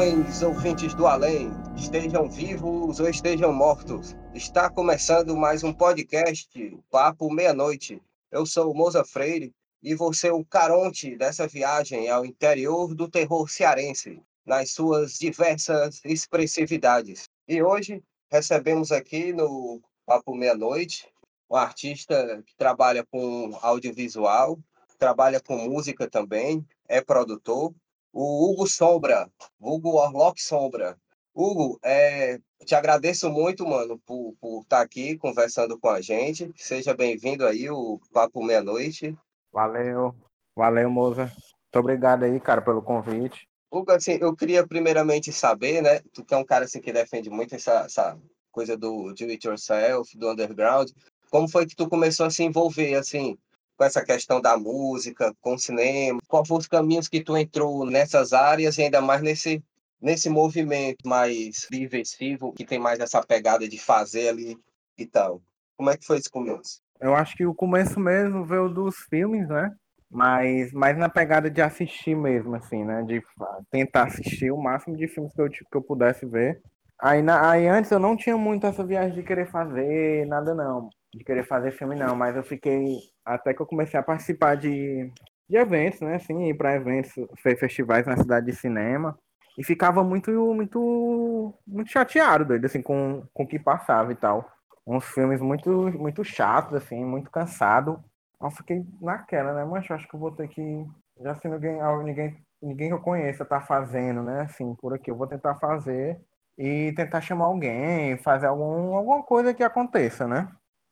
[0.00, 4.16] Saudações, ouvintes do além, estejam vivos ou estejam mortos.
[4.32, 6.48] Está começando mais um podcast,
[6.90, 8.00] Papo Meia-Noite.
[8.32, 13.46] Eu sou o Moza Freire e ser o caronte dessa viagem ao interior do terror
[13.50, 17.24] cearense, nas suas diversas expressividades.
[17.46, 21.06] E hoje recebemos aqui no Papo Meia-Noite
[21.50, 24.58] um artista que trabalha com audiovisual,
[24.98, 27.74] trabalha com música também, é produtor,
[28.12, 29.30] o Hugo Sombra,
[29.60, 30.96] Hugo Orlock Sombra.
[31.34, 36.52] Hugo, é, te agradeço muito, mano, por, por estar aqui conversando com a gente.
[36.56, 39.16] Seja bem-vindo aí, o Papo Meia-Noite.
[39.52, 40.14] Valeu,
[40.56, 41.22] valeu, moça.
[41.22, 43.48] Muito obrigado aí, cara, pelo convite.
[43.70, 46.00] Hugo, assim, eu queria primeiramente saber, né?
[46.12, 48.18] Tu que é um cara assim, que defende muito essa, essa
[48.50, 50.90] coisa do do it yourself, do underground.
[51.30, 53.38] Como foi que tu começou a se envolver, assim,
[53.80, 56.20] com essa questão da música, com o cinema?
[56.28, 59.64] Quais foram os caminhos que tu entrou nessas áreas e ainda mais nesse,
[59.98, 64.58] nesse movimento mais diversivo, que tem mais essa pegada de fazer ali
[64.98, 65.40] e tal?
[65.78, 66.82] Como é que foi esse começo?
[67.00, 69.74] Eu acho que o começo mesmo veio dos filmes, né?
[70.10, 73.02] Mas mais na pegada de assistir mesmo, assim, né?
[73.04, 73.22] De
[73.70, 76.60] tentar assistir o máximo de filmes que eu, que eu pudesse ver.
[77.00, 80.90] Aí, na, aí antes eu não tinha muito essa viagem de querer fazer nada, não.
[81.14, 82.14] De querer fazer filme, não.
[82.16, 82.98] Mas eu fiquei.
[83.24, 85.10] Até que eu comecei a participar de,
[85.48, 86.16] de eventos, né?
[86.16, 87.12] Assim, ir para eventos,
[87.58, 89.18] festivais na cidade de cinema.
[89.58, 94.50] E ficava muito, muito, muito chateado, doido, assim, com, com o que passava e tal.
[94.86, 98.02] Uns filmes muito, muito chatos, assim, muito cansado.
[98.40, 99.64] Eu fiquei naquela, né?
[99.64, 100.86] Mas acho que eu vou ter que.
[101.20, 104.42] Já se ninguém, ninguém, ninguém que eu conheça tá fazendo, né?
[104.42, 106.18] Assim, por aqui, eu vou tentar fazer
[106.56, 110.48] e tentar chamar alguém, fazer algum, alguma coisa que aconteça, né?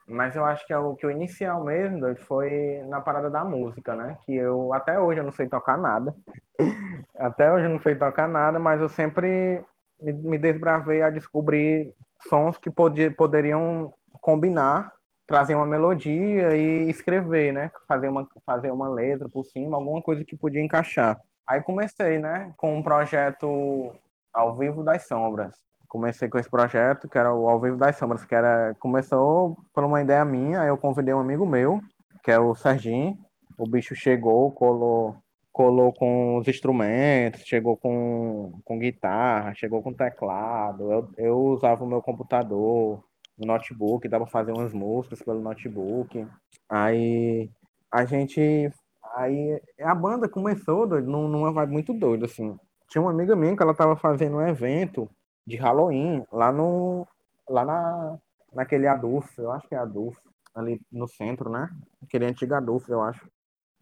[0.09, 3.45] Mas eu acho que é o que o inicial mesmo doido, foi na parada da
[3.45, 4.17] música, né?
[4.25, 6.15] Que eu até hoje eu não sei tocar nada.
[7.15, 9.63] até hoje eu não sei tocar nada, mas eu sempre
[10.01, 11.95] me, me desbravei a descobrir
[12.27, 14.93] sons que podia, poderiam combinar,
[15.27, 17.71] trazer uma melodia e escrever, né?
[17.87, 21.21] Fazer uma, fazer uma letra por cima, alguma coisa que podia encaixar.
[21.47, 22.55] Aí comecei, né?
[22.57, 23.95] Com um projeto
[24.33, 28.25] ao vivo das sombras comecei com esse projeto, que era o Ao Vivo das Sombras,
[28.25, 31.81] que era começou por uma ideia minha, aí eu convidei um amigo meu,
[32.23, 33.17] que é o Serginho,
[33.57, 35.17] o bicho chegou, colou,
[35.51, 41.89] colou com os instrumentos, chegou com, com guitarra, chegou com teclado, eu, eu usava o
[41.89, 43.03] meu computador,
[43.39, 46.27] o notebook, dava pra fazer umas músicas pelo notebook,
[46.69, 47.51] aí
[47.91, 48.71] a gente,
[49.17, 52.59] aí a banda começou doido, numa vibe muito doida, assim,
[52.91, 55.09] tinha uma amiga minha que ela tava fazendo um evento
[55.49, 57.07] de Halloween lá no
[57.49, 58.19] lá na
[58.53, 60.21] naquele Adolfo, eu acho que é Adolfo,
[60.55, 61.69] ali no centro, né?
[62.03, 63.27] Aquele antigo Adolfo, eu acho.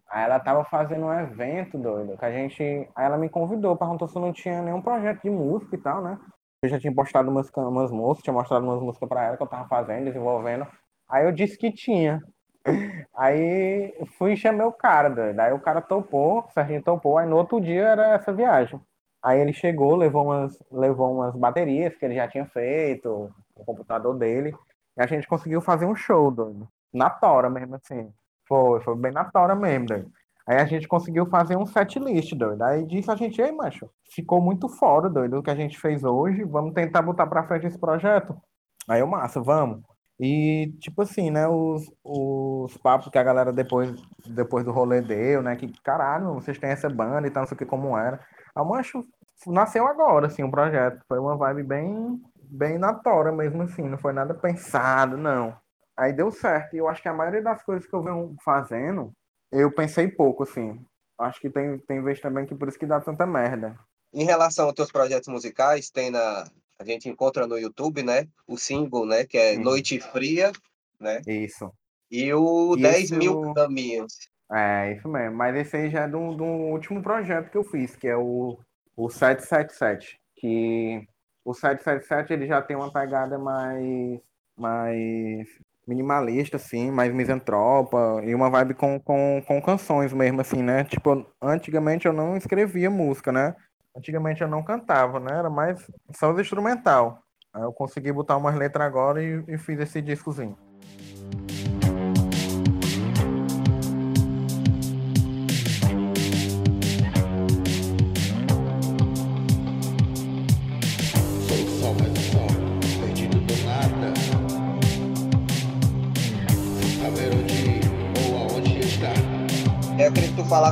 [0.09, 2.62] Aí ela tava fazendo um evento, doido, que a gente.
[2.62, 6.03] Aí ela me convidou, perguntou se eu não tinha nenhum projeto de música e tal,
[6.03, 6.19] né?
[6.62, 9.47] Eu já tinha postado umas, umas músicas, tinha mostrado umas músicas pra ela que eu
[9.49, 10.66] tava fazendo, desenvolvendo.
[11.09, 12.22] Aí eu disse que tinha.
[13.16, 15.41] Aí fui e chamei o cara, doido.
[15.41, 18.81] Aí o cara topou, o Serginho topou, aí no outro dia era essa viagem.
[19.26, 24.16] Aí ele chegou, levou umas, levou umas baterias que ele já tinha feito, o computador
[24.16, 24.54] dele,
[24.97, 26.69] e a gente conseguiu fazer um show, doido.
[26.94, 28.09] Na tora mesmo, assim.
[28.47, 30.12] Foi, foi bem na tora mesmo, doido.
[30.47, 32.62] Aí a gente conseguiu fazer um set list, doido.
[32.62, 36.05] Aí disse a gente, ei, macho, ficou muito fora, doido, o que a gente fez
[36.05, 36.44] hoje.
[36.44, 38.40] Vamos tentar botar pra frente esse projeto.
[38.88, 39.82] Aí eu, massa, vamos.
[40.20, 43.93] E, tipo assim, né, os, os papos que a galera depois,
[44.25, 47.56] depois do rolê deu, né, que caralho, vocês têm essa banda e tal, não sei
[47.56, 48.25] o que como era.
[48.55, 49.05] A Mancho
[49.47, 51.05] nasceu agora, assim, o projeto.
[51.09, 55.56] Foi uma vibe bem, bem na tora mesmo, assim, não foi nada pensado, não.
[55.97, 56.75] Aí deu certo.
[56.75, 59.12] E eu acho que a maioria das coisas que eu venho fazendo,
[59.50, 60.85] eu pensei pouco, assim.
[61.19, 63.79] Acho que tem, tem vez também que por isso que dá tanta merda.
[64.12, 66.44] Em relação aos teus projetos musicais, tem na.
[66.79, 68.29] A gente encontra no YouTube, né?
[68.47, 69.25] O single, né?
[69.25, 69.62] Que é Sim.
[69.62, 70.53] Noite Fria,
[71.00, 71.23] né?
[71.27, 71.73] Isso.
[72.11, 74.29] E o E 10 esse mil caminhos.
[74.53, 75.37] É, isso mesmo.
[75.37, 78.59] Mas esse aí já é do, do último projeto que eu fiz, que é o,
[78.96, 80.19] o 777.
[80.37, 81.06] Que
[81.44, 84.20] o 777 ele já tem uma pegada mais,
[84.56, 85.48] mais
[85.87, 90.84] minimalista, assim, mais misantropa, e uma vibe com, com, com canções mesmo, assim, né?
[90.84, 93.54] Tipo, antigamente eu não escrevia música, né?
[93.96, 95.38] Antigamente eu não cantava, né?
[95.38, 97.22] Era mais só os instrumental.
[97.52, 100.56] Aí eu consegui botar umas letras agora e, e fiz esse discozinho.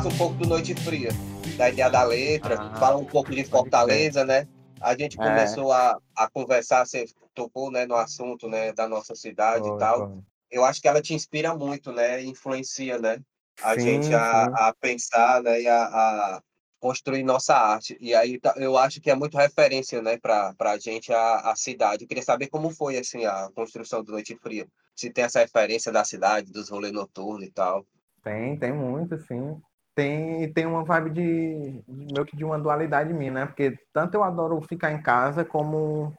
[0.04, 1.10] Falasse um pouco do Noite Fria,
[1.56, 4.46] da ideia da letra, Ah, fala um pouco de Fortaleza, né?
[4.80, 5.20] A gente É.
[5.22, 9.78] começou a, a conversar, você tocou né, no assunto né, da nossa cidade e Foi,
[9.78, 10.08] tal.
[10.10, 10.18] foi.
[10.50, 12.22] Eu acho que ela te inspira muito, né?
[12.22, 13.18] e Influencia, né?
[13.62, 16.42] A Sim, gente a, a pensar né, e a, a
[16.80, 17.96] construir nossa arte.
[18.00, 21.56] E aí tá- eu acho que é muito referência né, para a gente a, a
[21.56, 22.04] cidade.
[22.04, 24.66] Eu queria saber como foi assim, a construção do Noite Fria.
[24.94, 27.86] Se tem essa referência da cidade, dos rolês noturnos e tal.
[28.22, 29.60] Tem, tem muito, sim.
[29.94, 33.46] Tem, tem uma vibe de, de meio que de uma dualidade minha, né?
[33.46, 36.12] Porque tanto eu adoro ficar em casa, como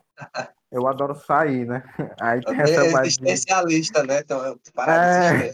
[0.72, 1.84] eu adoro sair, né?
[2.22, 4.20] Aí tem essa É vibe de, existencialista, né?
[4.20, 5.52] Então, é parada É.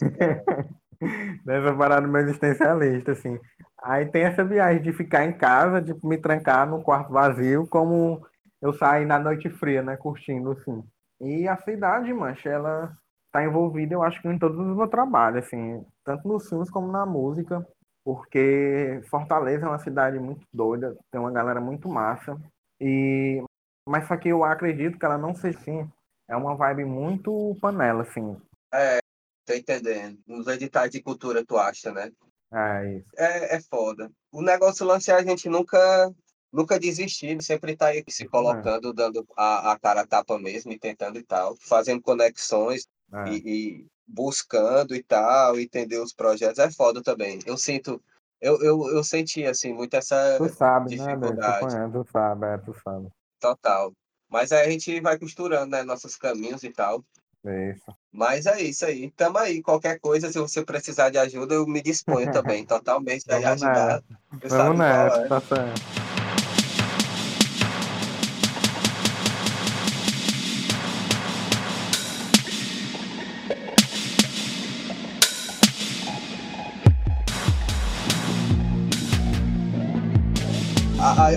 [1.43, 3.39] dessa parada meio existencialista, assim.
[3.83, 8.23] Aí tem essa viagem de ficar em casa, de me trancar num quarto vazio, como
[8.61, 9.97] eu sair na noite fria, né?
[9.97, 10.83] Curtindo, assim.
[11.19, 12.93] E a cidade, mancha, ela
[13.31, 16.91] tá envolvida, eu acho que em todos os meus trabalhos, assim, tanto nos filmes como
[16.91, 17.65] na música,
[18.03, 22.39] porque Fortaleza é uma cidade muito doida, tem uma galera muito massa,
[22.79, 23.43] e
[23.87, 25.89] mas só que eu acredito que ela não seja assim,
[26.29, 28.37] é uma vibe muito panela, assim,
[29.45, 30.19] Tô entendendo.
[30.27, 32.11] Nos editais de cultura, tu acha, né?
[32.53, 33.07] é isso.
[33.17, 34.11] É, é foda.
[34.31, 36.13] O negócio lance é a gente nunca,
[36.51, 40.71] nunca desistir, sempre tá aí se Isso colocando, dando a, a cara a tapa mesmo
[40.71, 43.29] e tentando e tal, fazendo conexões É.
[43.29, 46.59] e, e buscando e tal, entender os projetos.
[46.59, 47.39] É foda também.
[47.45, 48.01] Eu sinto,
[48.39, 51.15] eu, eu, eu senti, assim, muito essa Tu sabe, né?
[51.15, 51.59] Tu dificuldade.
[51.59, 53.07] conhece, tu sabe, é, tu sabe.
[53.39, 53.93] total.
[54.29, 57.03] Mas aí a gente vai costurando, né, nossos caminhos e tal.
[57.45, 57.85] É Isso.
[58.11, 59.11] Mas é isso aí.
[59.11, 59.61] Tamo aí.
[59.61, 64.03] Qualquer coisa, se você precisar de ajuda, eu me disponho também, totalmente a ajudar.
[64.43, 65.27] Vamos nessa, é.
[65.27, 66.00] tá certo.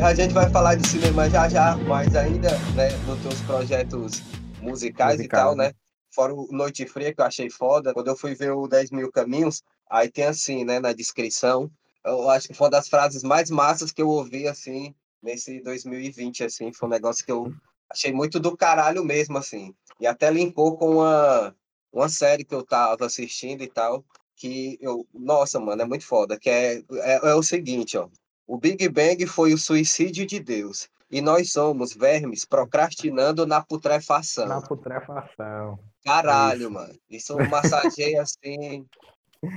[0.03, 4.23] A, gente vai falar de cinema já já, mas ainda, né, nos teus projetos
[4.61, 5.69] musicais, e tal, né?
[5.69, 5.75] né?
[6.11, 7.93] Fora o Noite Fria, que eu achei foda.
[7.95, 11.71] Quando eu fui ver o 10 mil caminhos, aí tem assim, né, na descrição.
[12.05, 16.45] Eu acho que foi uma das frases mais massas que eu ouvi, assim, nesse 2020,
[16.45, 16.73] assim.
[16.73, 17.53] Foi um negócio que eu
[17.89, 19.75] achei muito do caralho mesmo, assim.
[20.01, 21.55] E até linkou com uma,
[21.93, 24.05] uma série que eu tava assistindo e tal,
[24.35, 25.07] que eu...
[25.15, 26.39] Nossa, mano, é muito foda.
[26.39, 28.09] Que é, é, é o seguinte, ó.
[28.47, 30.89] O Big Bang foi o suicídio de Deus.
[31.11, 34.47] E nós somos vermes procrastinando na putrefação.
[34.47, 35.79] Na putrefação.
[36.05, 36.71] Caralho, isso.
[36.71, 36.95] mano.
[37.09, 38.87] Isso massageia assim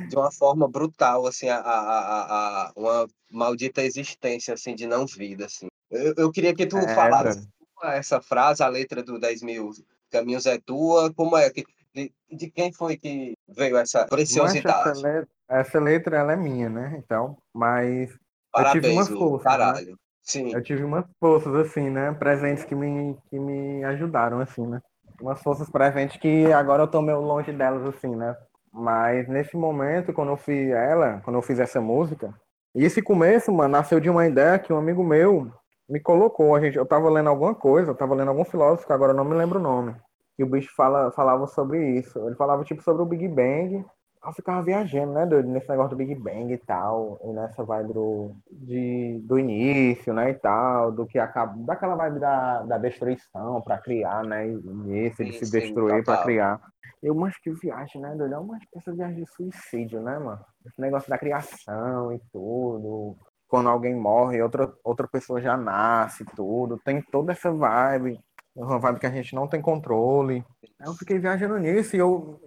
[0.07, 5.45] de uma forma brutal, assim, a, a, a, uma maldita existência assim de não vida,
[5.45, 5.67] assim.
[5.89, 7.47] Eu, eu queria que tu É, falasse
[7.83, 9.71] é essa frase, a letra do 10 mil
[10.09, 11.63] caminhos é tua, como é que
[11.93, 15.01] de, de quem foi que veio essa essa preciosidade?
[15.01, 16.95] letra, essa letra ela é minha, né?
[16.97, 18.11] Então, mas
[18.55, 19.19] eu tive Parabéns, umas Lu.
[19.19, 19.51] forças, né?
[19.51, 19.99] caralho.
[20.21, 22.11] Sim, Eu tive umas forças, assim, né?
[22.13, 24.81] Presentes que me, que me ajudaram, assim, né?
[25.21, 28.35] Umas forças presentes que agora eu tô meio longe delas, assim, né?
[28.73, 32.33] Mas nesse momento, quando eu fiz ela, quando eu fiz essa música,
[32.75, 35.51] e esse começo, mano, nasceu de uma ideia que um amigo meu
[35.89, 36.53] me colocou.
[36.55, 39.25] A gente, eu tava lendo alguma coisa, eu tava lendo algum filósofo, agora eu não
[39.25, 39.95] me lembro o nome.
[40.37, 42.19] E o bicho fala, falava sobre isso.
[42.27, 43.83] Ele falava, tipo, sobre o Big Bang.
[44.23, 47.93] Eu ficava viajando, né, doido, nesse negócio do Big Bang e tal, e nessa vibe
[47.93, 53.61] do, de, do início, né, e tal, do que acaba, daquela vibe da, da destruição
[53.61, 56.61] para criar, né, início, de Sim, se destruir para criar.
[57.01, 58.43] Eu, mas que viagem, né, doido?
[58.43, 60.43] Mas que essa viagem de suicídio, né, mano?
[60.65, 63.15] Esse negócio da criação e tudo,
[63.47, 68.19] quando alguém morre, outra, outra pessoa já nasce tudo, tem toda essa vibe,
[68.57, 70.43] uma vibe que a gente não tem controle.
[70.79, 72.39] Eu fiquei viajando nisso e eu,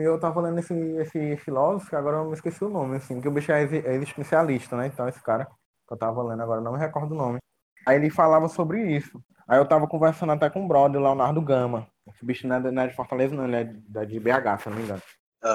[0.00, 3.28] eu tava lendo esse, esse filósofo, que agora eu me esqueci o nome, assim, que
[3.28, 4.86] o bicho é ex- é existencialista, né?
[4.88, 7.38] Então, esse cara que eu tava lendo agora, não me recordo o nome.
[7.86, 9.20] Aí ele falava sobre isso.
[9.48, 11.86] Aí eu tava conversando até com o brother, Leonardo Gama.
[12.08, 14.58] Esse bicho não é de, não é de Fortaleza, não, ele é da- de BH,
[14.58, 15.02] se não me engano.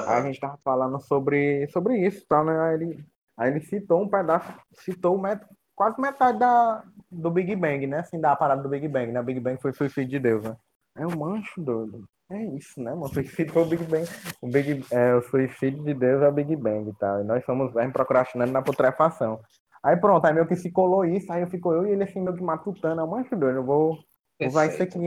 [0.06, 2.58] Aí a gente tava falando sobre, sobre isso, tá, né?
[2.60, 3.04] Aí ele,
[3.36, 5.42] aí ele citou um pedaço, citou met,
[5.78, 8.00] quase metade da, do Big Bang, né?
[8.00, 9.20] Assim, da parada do Big Bang, né?
[9.20, 10.56] O Big Bang foi o suicídio de Deus, né?
[10.96, 12.04] É um mancho doido.
[12.30, 13.04] É isso, né, mano?
[13.04, 14.04] O suicídio foi o Big Bang.
[14.42, 17.20] O, Big, é, o suicídio de Deus é o Big Bang e tal.
[17.20, 19.40] E nós somos vermes procrastinando na putrefação.
[19.80, 22.36] Aí pronto, aí meio que se colou isso, aí ficou eu e ele assim meio
[22.36, 23.96] que matutando, eu mancho doido, eu vou
[24.42, 24.98] usar isso aqui,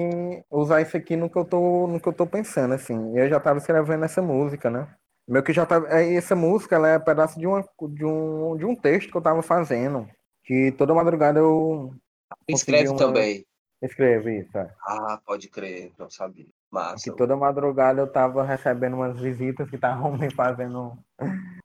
[0.50, 3.14] usar isso aqui no que eu tô, no que eu tô pensando, assim.
[3.14, 4.88] E eu já tava escrevendo essa música, né?
[5.28, 8.56] Meio que já tava, é, essa música, ela é um pedaço de, uma, de, um,
[8.56, 10.08] de um texto que eu tava fazendo,
[10.44, 11.94] que toda madrugada eu
[12.48, 13.46] Escreve uma- também.
[13.82, 14.74] escrevo isso, é.
[14.86, 16.46] Ah, pode crer, não sabia.
[16.46, 17.14] Que Massa.
[17.16, 20.98] toda madrugada eu tava recebendo umas visitas que estavam me fazendo,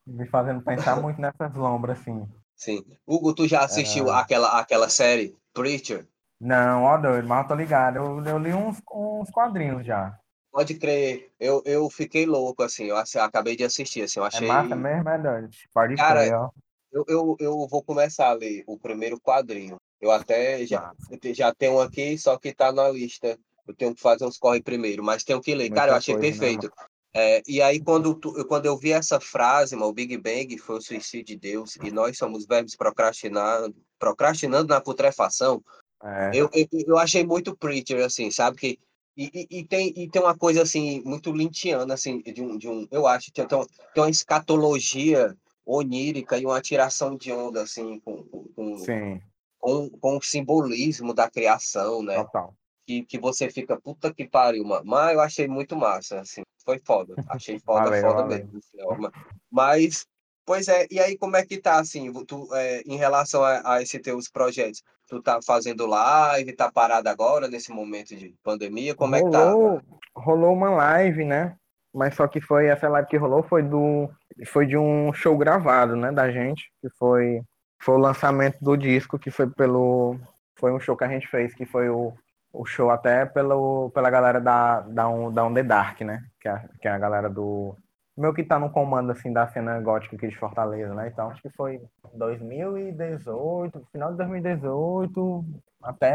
[0.06, 2.26] me fazendo pensar muito nessas lombras, assim.
[2.56, 2.84] Sim.
[3.06, 4.20] Hugo, tu já assistiu Ah.
[4.20, 6.06] aquela, aquela série Preacher?
[6.40, 7.96] Não, ó doido, mas eu tô ligado.
[7.96, 10.18] Eu, eu li uns, uns quadrinhos já.
[10.52, 14.48] Pode crer, eu, eu fiquei louco, assim, eu acabei de assistir, assim, eu É achei...
[14.48, 15.50] massa mesmo, é doido?
[15.72, 16.50] Pode Cara, crer, ó.
[16.96, 19.76] Eu, eu, eu vou começar a ler o primeiro quadrinho.
[20.00, 20.92] Eu até já,
[21.34, 23.38] já tenho aqui, só que tá na lista.
[23.66, 25.64] Eu tenho que fazer uns corre primeiro, mas tenho que ler.
[25.64, 26.72] Muita Cara, eu achei coisa, né, perfeito.
[27.14, 30.76] É, e aí, quando, tu- eu- quando eu vi essa frase, o Big Bang foi
[30.76, 35.62] o suicídio de Deus e nós somos vermes procrastinando, procrastinando na putrefação,
[36.02, 38.56] É, eu, eu, eu achei muito preacher, assim, sabe?
[38.58, 38.78] Que,
[39.16, 42.68] e, e, e tem, e tem uma coisa, assim, muito lintiana, assim, de um, de
[42.68, 45.34] um eu acho, tem, tem uma- tem uma escatologia
[45.66, 48.22] onírica e uma tiração de onda, assim, com,
[48.54, 49.20] com, sim,
[49.58, 52.14] com, com o simbolismo da criação, né?
[52.22, 52.54] total.
[52.86, 54.84] Que, que você fica, puta que pariu, mano.
[54.86, 57.14] Mas eu achei muito massa, assim, foi foda.
[57.28, 58.38] Achei foda, Valeu, foda valeu.
[58.38, 58.58] mesmo.
[58.58, 59.18] assim,
[59.50, 60.06] Mas,
[60.46, 63.82] pois é, e aí como é que tá, assim, tu, é, em relação a, a
[63.82, 64.84] esses teus projetos?
[65.08, 68.94] Tu tá fazendo live, tá parado agora, nesse momento de pandemia?
[68.94, 69.50] Como é que tá?
[69.50, 69.82] rolou,
[70.14, 71.56] rolou uma live, né?
[71.92, 74.08] Mas só que foi essa live que rolou foi do
[74.44, 77.40] foi de um show gravado, né, da gente, que foi
[77.82, 80.16] foi o lançamento do disco que foi pelo
[80.58, 82.12] foi um show que a gente fez que foi o,
[82.52, 86.24] o show até pelo pela galera da da On, da On The Dark, né?
[86.40, 87.76] Que é, que é a galera do
[88.16, 91.08] meu que tá no comando assim da cena gótica aqui de Fortaleza, né?
[91.08, 91.80] Então acho que foi
[92.14, 95.44] 2018, final de 2018
[95.82, 96.12] até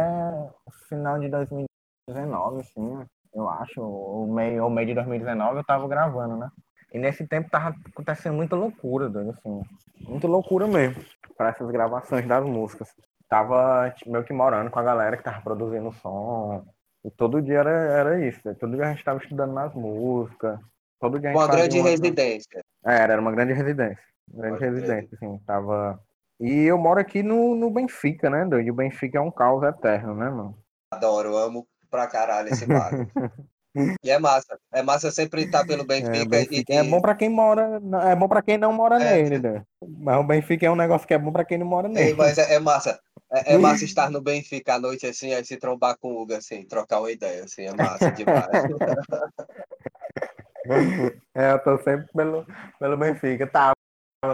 [0.89, 6.35] final de 2019, assim, eu acho, o meio, o meio de 2019 eu tava gravando,
[6.37, 6.49] né?
[6.93, 9.61] E nesse tempo tava acontecendo muita loucura, doido, assim,
[10.01, 11.01] muita loucura mesmo,
[11.37, 12.93] para essas gravações das músicas.
[13.29, 16.65] Tava meio que morando com a galera que tava produzindo o som,
[17.05, 18.53] e todo dia era, era isso, né?
[18.59, 20.59] todo dia a gente tava estudando nas músicas,
[20.99, 22.61] todo dia a gente Uma grande uma- residência.
[22.85, 24.03] é, Era, era uma grande residência.
[24.27, 25.99] Grande Pode residência, assim, tava.
[26.39, 28.65] E eu moro aqui no, no Benfica, né, doido?
[28.67, 30.57] E o Benfica é um caos eterno, né, mano?
[30.91, 33.07] Adoro, amo pra caralho esse bairro.
[34.03, 34.57] e é massa.
[34.73, 37.81] É massa sempre estar pelo É, Benfica, o Benfica e, é bom pra quem mora,
[38.03, 39.21] é bom pra quem não mora É.
[39.21, 39.65] nele, doido.
[39.99, 42.13] Mas o Benfica é um negócio que é bom pra quem não mora nele.
[42.13, 42.99] mas é, é massa.
[43.31, 46.33] É, é massa estar no Benfica à noite, assim, aí se trombar com o Hugo,
[46.33, 48.49] assim, trocar uma ideia, assim, é massa demais.
[51.33, 52.45] É, eu tô sempre pelo,
[52.79, 53.47] pelo Benfica.
[53.47, 53.73] Tava,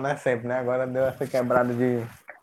[0.02, 0.18] né?
[0.18, 0.60] Sempre, né?
[0.60, 2.02] Agora deu essa quebrada de,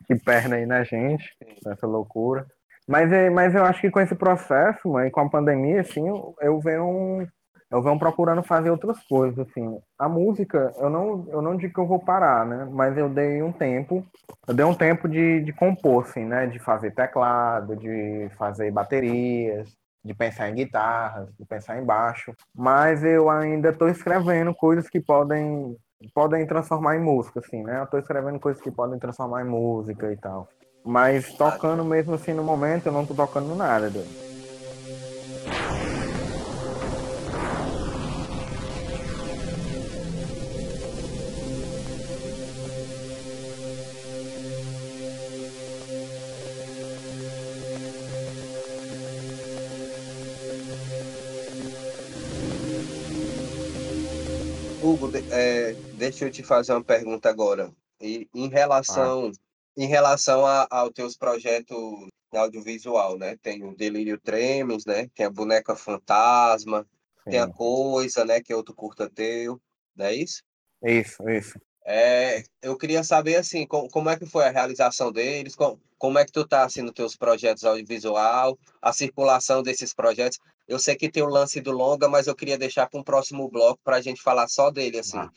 [0.08, 1.36] de perna aí na gente,
[1.66, 2.46] essa loucura.
[2.86, 6.06] Mas, é- mas eu acho que com esse processo, mãe, com a pandemia, assim,
[6.40, 7.26] eu, venho.
[7.70, 9.78] Eu venho procurando fazer outras coisas, assim.
[9.98, 12.68] A música, eu não, eu não digo que eu vou parar, né?
[12.70, 14.04] Mas eu dei um tempo,
[14.46, 16.46] eu dei um tempo de, de compor, assim, né?
[16.46, 19.74] De fazer teclado, de fazer baterias,
[20.04, 22.32] de pensar em guitarras, de pensar em baixo.
[22.54, 25.76] Mas eu ainda estou escrevendo coisas que podem
[26.14, 27.78] podem transformar em música, assim, né?
[27.80, 30.48] Eu estou escrevendo coisas que podem transformar em música e tal.
[30.84, 34.24] Mas tocando mesmo assim no momento, eu não tô tocando nada, doido.
[54.82, 57.72] Hugo, é, deixa eu te fazer uma pergunta agora.
[57.98, 59.32] E em relação,
[59.76, 61.76] em relação a- aos teus projetos
[62.32, 63.36] audiovisual, né?
[63.42, 65.08] Tem o Delírio Tremos, né?
[65.14, 66.86] Tem a Boneca Fantasma,
[67.24, 67.52] tem a Sim.
[67.52, 68.40] Coisa, né?
[68.40, 69.60] Que é outro curta teu,
[69.96, 70.42] não é isso?
[70.82, 71.58] Isso, isso.
[71.86, 76.18] É, eu queria saber, assim, co- como, é que foi a realização deles, com- como
[76.18, 80.38] é que tu tá, assim, nos teus projetos audiovisual, a circulação desses projetos.
[80.66, 83.48] Eu sei que tem o lance do longa, mas eu queria deixar para um próximo
[83.50, 85.18] bloco para a gente falar só dele, assim.
[85.18, 85.30] Ah,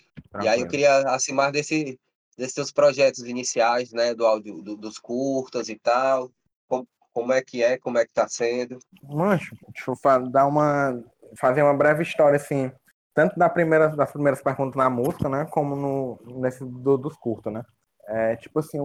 [0.43, 1.99] E aí eu queria, assim, mais desse,
[2.37, 6.29] desses teus projetos iniciais, né, do áudio, do- dos curtas e tal.
[6.67, 8.77] Como, como é que é, como é que tá sendo.
[9.03, 11.03] Mancho, deixa eu dar uma.
[11.37, 12.71] fazer uma breve história, assim,
[13.13, 15.45] tanto da primeira, das primeiras perguntas na música, né?
[15.51, 17.63] Como no, nesse do- dos curtos, né?
[18.09, 18.77] É, tipo assim,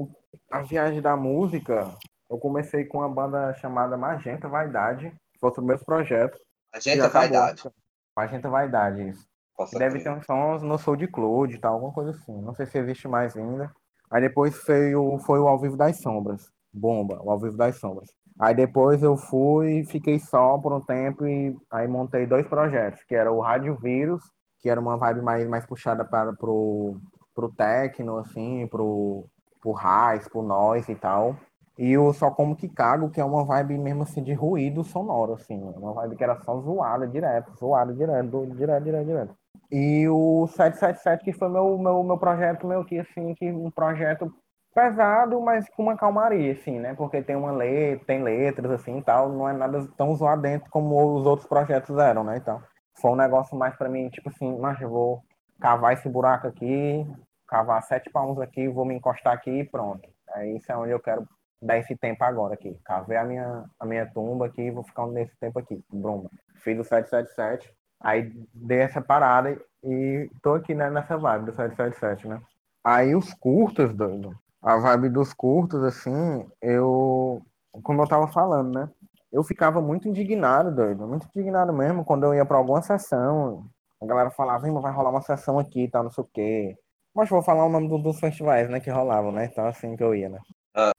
[0.51, 1.89] a viagem da música,
[2.29, 6.37] eu comecei com uma banda chamada Magenta Vaidade, que foi o primeiro projeto.
[6.73, 7.29] A que gente já acabou.
[7.39, 7.71] vaidade.
[8.17, 9.25] Magenta Vaidade, isso.
[9.57, 12.41] Posso Deve ter uns sons no Soul de Cloud e tal, alguma coisa assim.
[12.43, 13.71] Não sei se existe mais ainda.
[14.11, 16.51] Aí depois foi o, foi o Ao Vivo das Sombras.
[16.73, 18.11] Bomba, o Ao Vivo das Sombras.
[18.39, 23.15] Aí depois eu fui, fiquei só por um tempo e aí montei dois projetos, que
[23.15, 24.23] era o Rádio Vírus,
[24.61, 26.97] que era uma vibe mais, mais puxada para pro,
[27.35, 29.27] pro techno, assim, pro,
[29.61, 31.37] pro raiz, pro noise e tal.
[31.79, 35.35] E o Só Como Que Cago, que é uma vibe mesmo assim de ruído sonoro,
[35.35, 35.61] assim.
[35.61, 39.42] Uma vibe que era só zoada direto, zoada direto, direto, direto, direto.
[39.73, 44.31] E o 777, que foi meu, meu, meu projeto, meu que assim, que um projeto
[44.75, 46.95] pesado, mas com uma calmaria, assim, né?
[46.95, 51.17] Porque tem uma letra, tem letras, assim, e tal, não é nada tão zoadento como
[51.17, 52.37] os outros projetos eram, né?
[52.37, 52.63] Então,
[53.01, 55.23] foi um negócio mais para mim, tipo assim, mas vou
[55.59, 57.07] cavar esse buraco aqui,
[57.49, 60.07] cavar sete palmos aqui, vou me encostar aqui e pronto.
[60.35, 61.27] É isso é onde eu quero
[61.63, 62.79] dar esse tempo agora aqui.
[62.85, 65.83] Cavei a minha, a minha tumba aqui vou ficar nesse tempo aqui.
[65.91, 66.29] Bruma.
[66.57, 72.29] Fiz o 777, aí dei essa parada e tô aqui né, nessa vibe do 777,
[72.29, 72.41] né?
[72.85, 74.37] Aí os curtas, doido.
[74.61, 77.43] A vibe dos curtos, assim, eu.
[77.83, 78.91] Como eu tava falando, né?
[79.33, 81.07] Eu ficava muito indignado, doido.
[81.07, 83.67] Muito indignado mesmo quando eu ia pra alguma sessão.
[84.01, 86.77] A galera falava, vai rolar uma sessão aqui e tal, não sei o quê.
[87.15, 89.47] Mas vou falar o nome do, dos festivais, né, que rolavam, né?
[89.47, 90.39] Então, assim que eu ia, né?
[90.75, 90.93] Ah.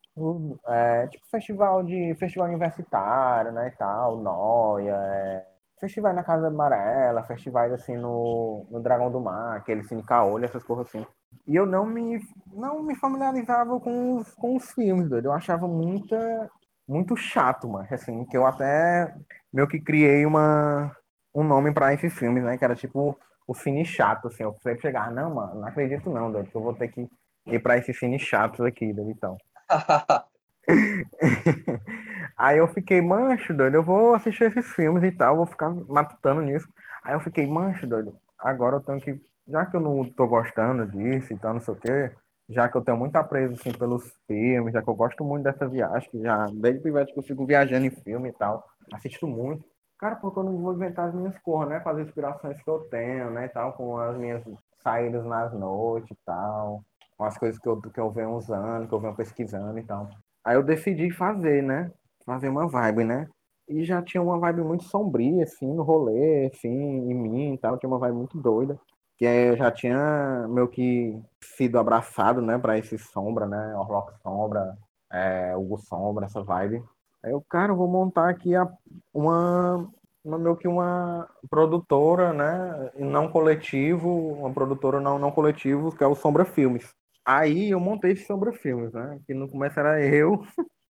[0.67, 5.45] É, tipo festival de festival universitário, né, e tal, Noia, é,
[5.83, 10.63] festivais na Casa Amarela, festivais assim no, no Dragão do Mar, aquele Cine Caolho, essas
[10.63, 11.05] coisas assim.
[11.45, 12.21] E eu não me
[12.53, 15.25] não me familiarizava com os, com os filmes, doido.
[15.25, 16.49] Eu achava muita
[16.87, 19.13] muito chato, mano, assim, que eu até
[19.51, 20.95] meio que criei uma
[21.35, 24.81] um nome para esses filmes, né, que era tipo o cine chato, assim, eu sempre
[24.81, 27.09] chegar, não, mano, não acredito não, doido, que eu vou ter que
[27.47, 29.37] ir para esses cine chatos aqui, doido, então.
[32.37, 36.41] Aí eu fiquei, mancho, doido, eu vou assistir esses filmes e tal, vou ficar matutando
[36.41, 36.67] nisso.
[37.03, 40.85] Aí eu fiquei, mancho, doido, agora eu tenho que, já que eu não tô gostando
[40.87, 42.11] disso e tal, não sei o quê,
[42.49, 45.67] já que eu tenho muito apreço, assim, pelos filmes, já que eu gosto muito dessa
[45.67, 49.63] viagem, que já, desde pivete que eu fico viajando em filme e tal, assisto muito.
[49.99, 53.29] Cara, porque eu não vou inventar as minhas cores, né, fazer inspirações que eu tenho,
[53.31, 54.43] né, tal, com as minhas
[54.83, 56.83] saídas nas noites e tal
[57.17, 60.09] com as coisas que eu, que eu venho usando, que eu venho pesquisando e tal.
[60.43, 61.91] Aí eu decidi fazer, né?
[62.25, 63.29] Fazer uma vibe, né?
[63.67, 67.77] E já tinha uma vibe muito sombria, assim, no rolê, assim, em mim e tal.
[67.77, 68.79] Tinha uma vibe muito doida.
[69.17, 73.75] Que eu já tinha meio que sido abraçado, né, pra esse sombra, né?
[73.77, 74.77] Orlock Sombra,
[75.11, 76.83] é, Hugo Sombra, essa vibe.
[77.23, 78.67] Aí eu, cara, eu vou montar aqui a,
[79.13, 79.89] uma,
[80.23, 82.91] uma, meio que uma produtora, né?
[82.97, 86.93] Não coletivo, uma produtora não, não coletivo, que é o Sombra Filmes.
[87.25, 89.19] Aí eu montei esse Sombra Filmes, né?
[89.25, 90.43] Que no começo era eu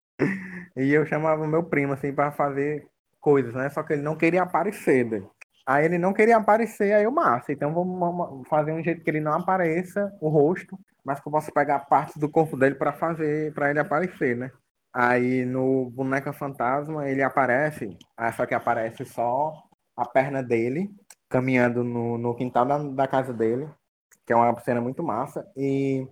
[0.76, 2.88] e eu chamava meu primo, assim, para fazer
[3.20, 3.70] coisas, né?
[3.70, 5.24] Só que ele não queria aparecer, né?
[5.66, 9.20] Aí ele não queria aparecer, aí eu, massa, então vamos fazer um jeito que ele
[9.20, 13.54] não apareça o rosto, mas que eu possa pegar partes do corpo dele para fazer,
[13.54, 14.52] para ele aparecer, né?
[14.94, 17.98] Aí no Boneca Fantasma ele aparece,
[18.36, 19.54] só que aparece só
[19.96, 20.90] a perna dele,
[21.30, 23.70] caminhando no, no quintal da, da casa dele,
[24.26, 26.08] que é uma cena muito massa, e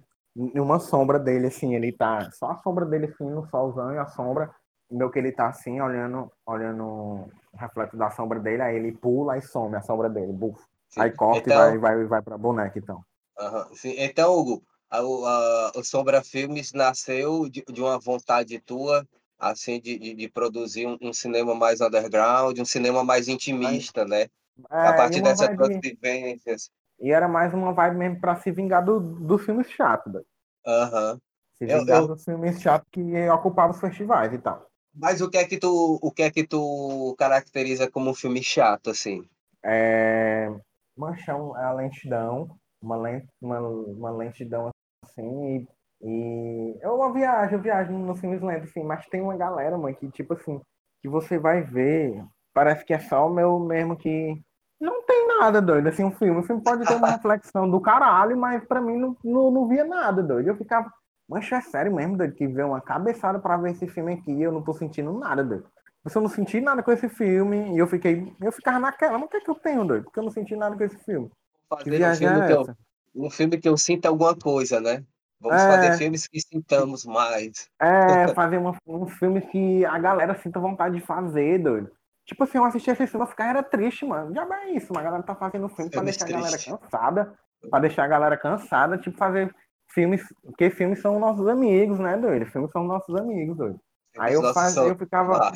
[0.59, 2.29] uma sombra dele, assim, ele tá.
[2.31, 4.49] Só a sombra dele, assim, no solzão e a sombra.
[4.89, 9.37] Meu que ele tá assim, olhando, olhando o reflexo da sombra dele, aí ele pula
[9.37, 10.33] e some a sombra dele.
[10.33, 10.59] Buf.
[10.97, 11.75] Aí corta então...
[11.75, 13.03] e vai, vai, vai pra boneca, então.
[13.39, 13.75] Uhum.
[13.75, 13.95] Sim.
[13.97, 19.99] Então, Hugo, a, a, o Sombra Filmes nasceu de, de uma vontade tua, assim, de,
[19.99, 24.23] de, de produzir um, um, cinema mais underground, um cinema mais intimista, né?
[24.71, 26.69] É, a partir dessas tuas vivências.
[27.01, 30.21] E era mais uma vibe mesmo pra se vingar do, dos filmes chatos.
[30.65, 31.13] Aham.
[31.13, 31.19] Uhum.
[31.55, 32.07] Se vingar eu, eu...
[32.07, 34.65] dos filmes chatos que ocupavam os festivais e tal.
[34.93, 38.43] Mas o que é que tu, o que é que tu caracteriza como um filme
[38.43, 39.27] chato, assim?
[39.63, 40.49] É...
[40.97, 42.49] Manchão, é a lentidão,
[42.81, 44.69] uma, lent, uma, uma lentidão
[45.05, 45.67] assim, e,
[46.01, 49.95] e é uma viagem, eu viajo nos filmes lentos, assim, mas tem uma galera, mano,
[49.95, 50.59] que tipo assim,
[51.01, 52.21] que você vai ver,
[52.53, 54.41] parece que é só o meu mesmo que
[54.79, 56.39] não tem nada, doido, assim, um filme.
[56.39, 59.83] O filme pode ter uma reflexão do caralho, mas pra mim não, não, não via
[59.83, 60.47] nada, doido.
[60.47, 60.91] Eu ficava,
[61.27, 64.43] mas é sério mesmo, doido, que ver uma cabeçada pra ver esse filme aqui e
[64.43, 65.65] eu não tô sentindo nada, doido.
[66.05, 69.29] Eu não senti nada com esse filme e eu fiquei, eu ficava naquela, mas o
[69.29, 70.05] que é que eu tenho, doido?
[70.05, 71.29] Porque eu não senti nada com esse filme.
[71.69, 72.75] Fazer um filme, é que eu,
[73.15, 75.03] um filme que eu sinta alguma coisa, né?
[75.39, 77.69] Vamos é, fazer filmes que sintamos mais.
[77.79, 81.91] É, fazer uma, um filme que a galera sinta vontade de fazer, doido.
[82.29, 84.31] Tipo assim, eu assisti esse filme, eu ficava era triste, mano.
[84.35, 86.35] Já é isso, mas a galera tá fazendo filme pra deixar triste.
[86.35, 87.39] a galera cansada.
[87.71, 89.53] Pra deixar a galera cansada, tipo, fazer
[89.91, 90.21] filmes.
[90.43, 92.45] Porque filmes são nossos amigos, né, doido?
[92.45, 93.79] Filmes são nossos amigos, doido.
[94.19, 95.51] Aí eu fazia, eu ficava.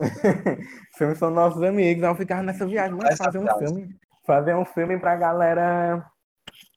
[0.96, 3.94] filmes são nossos amigos, aí eu ficava nessa viagem, mas fazer um filme.
[4.26, 6.02] Fazer um filme pra galera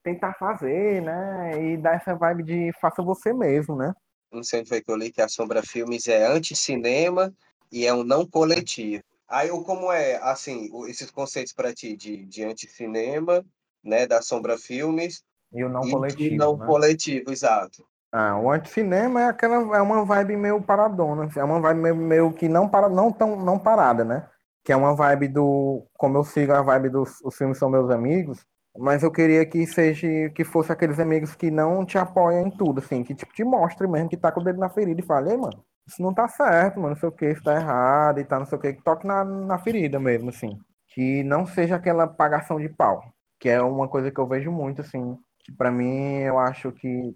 [0.04, 1.63] tentar fazer, né?
[1.63, 3.93] E dar essa vibe de faça você mesmo, né?
[4.30, 7.34] Não sei onde foi que eu li que a Sombra Filmes é anti-cinema
[7.71, 9.02] e é um não coletivo.
[9.30, 13.46] Aí, como é, assim, esses conceitos para ti de, de anti-cinema,
[13.84, 16.36] né, da Sombra Filmes E o não e coletivo.
[16.36, 16.65] não né?
[16.65, 17.86] coletivo, exato.
[18.12, 22.34] Ah, o anticinema é aquela é uma vibe meio paradona, é uma vibe meio, meio
[22.34, 24.28] que não para não tão não parada, né?
[24.63, 27.89] Que é uma vibe do como eu sigo a vibe dos os filmes são meus
[27.92, 28.44] amigos,
[28.78, 32.80] mas eu queria que seja que fosse aqueles amigos que não te apoiam em tudo,
[32.80, 35.30] assim, que tipo te mostre mesmo que tá com o dedo na ferida e fale,
[35.32, 38.23] ei, mano, isso não tá certo, mano, não sei o que, isso tá errado e
[38.25, 40.58] tá, não sei o que, que toque na, na ferida mesmo, assim.
[40.89, 43.04] Que não seja aquela pagação de pau,
[43.39, 47.15] que é uma coisa que eu vejo muito, assim, que pra mim eu acho que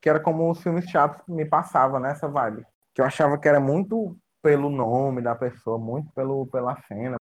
[0.00, 2.64] que era como os filmes chatos me passavam nessa vibe.
[2.94, 7.16] Que eu achava que era muito pelo nome da pessoa, muito pelo, pela cena,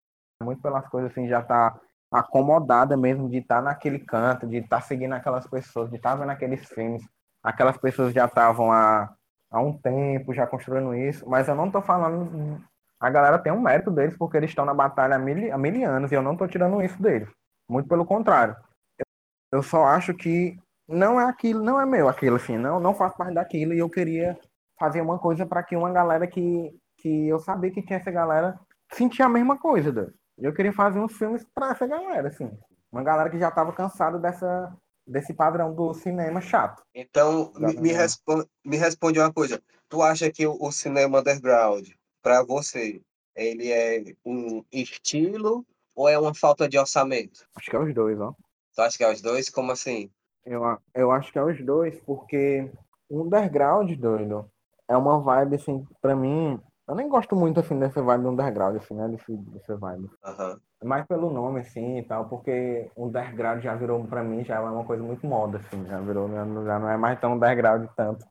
[0.41, 1.79] muito pelas coisas assim, já tá
[2.12, 6.65] acomodada mesmo de estar naquele canto, de estar seguindo aquelas pessoas, de estar vendo aqueles
[6.67, 7.03] filmes.
[7.43, 9.13] Aquelas pessoas já estavam há,
[9.54, 12.60] há um tempo já construindo isso, mas eu não tô falando.
[13.00, 15.89] A galera tem um mérito deles porque eles estão na batalha há mil, há mil
[15.89, 17.30] anos e eu não tô tirando isso deles.
[17.70, 18.56] Muito pelo contrário.
[19.52, 23.16] Eu só acho que não é aquilo, não é meu aquilo, assim, não, não faço
[23.16, 24.38] parte daquilo e eu queria
[24.80, 28.60] fazer uma coisa para que uma galera que, que eu sabia que tinha essa galera
[28.92, 30.12] sentia a mesma coisa, Deus.
[30.38, 32.52] Eu queria fazer uns filmes para essa galera, assim.
[32.92, 36.84] Uma galera que já estava cansada dessa, desse padrão do cinema chato.
[36.94, 37.94] Então, me, me, Exatamente.
[37.94, 39.62] respo- me responde uma coisa.
[39.89, 41.88] Tu acha que o, o cinema underground,
[42.22, 43.02] para você,
[43.36, 47.46] ele é um estilo ou é uma falta de orçamento?
[47.56, 48.34] Acho que é os dois, ó.
[48.76, 49.50] Tu acha que é os dois?
[49.50, 50.10] Como assim?
[50.46, 50.62] Eu,
[50.94, 52.70] eu acho que é os dois, porque
[53.10, 54.50] o underground, doido,
[54.88, 56.60] é uma vibe, assim, pra mim.
[56.88, 59.08] Eu nem gosto muito, assim, dessa vibe do underground, assim, né?
[59.08, 60.10] Desse, dessa vibe.
[60.24, 60.60] Aham.
[60.84, 64.60] Mais pelo nome, assim, e tal, porque o underground já virou, pra mim, já é
[64.60, 67.88] uma coisa muito moda, assim, já virou, já não já não é mais tão underground
[67.96, 68.26] tanto.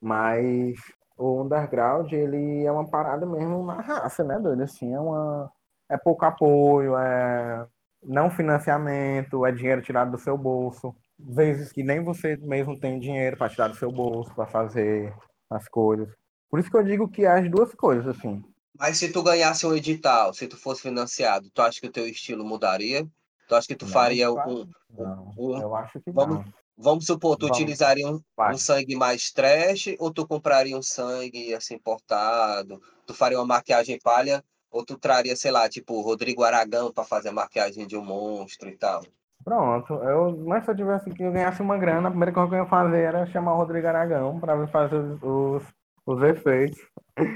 [0.00, 0.76] Mas
[1.16, 4.62] o underground, ele é uma parada mesmo na raça, né, doido?
[4.62, 5.50] Assim, é uma...
[5.88, 7.66] É pouco apoio, é
[8.02, 10.94] não financiamento, é dinheiro tirado do seu bolso.
[11.18, 15.14] Vezes que nem você mesmo tem dinheiro para tirar do seu bolso, para fazer
[15.50, 16.08] as coisas.
[16.50, 18.42] Por isso que eu digo que é as duas coisas, assim.
[18.78, 22.06] Mas se tu ganhasse um edital, se tu fosse financiado, tu acha que o teu
[22.06, 23.06] estilo mudaria?
[23.48, 26.44] Tu acha que tu Não, faria um, Não, um- eu acho que Vamos- não.
[26.78, 27.56] Vamos supor, tu Vamos.
[27.56, 28.20] utilizaria um,
[28.52, 32.78] um sangue mais trash ou tu compraria um sangue assim importado?
[33.06, 37.30] Tu faria uma maquiagem palha ou tu traria, sei lá, tipo Rodrigo Aragão para fazer
[37.30, 39.00] a maquiagem de um monstro e tal?
[39.42, 42.54] Pronto, eu, mas se eu tivesse que eu ganhasse uma grana, a primeira coisa que
[42.56, 45.62] eu ia fazer era chamar o Rodrigo Aragão para fazer os, os,
[46.06, 46.78] os efeitos.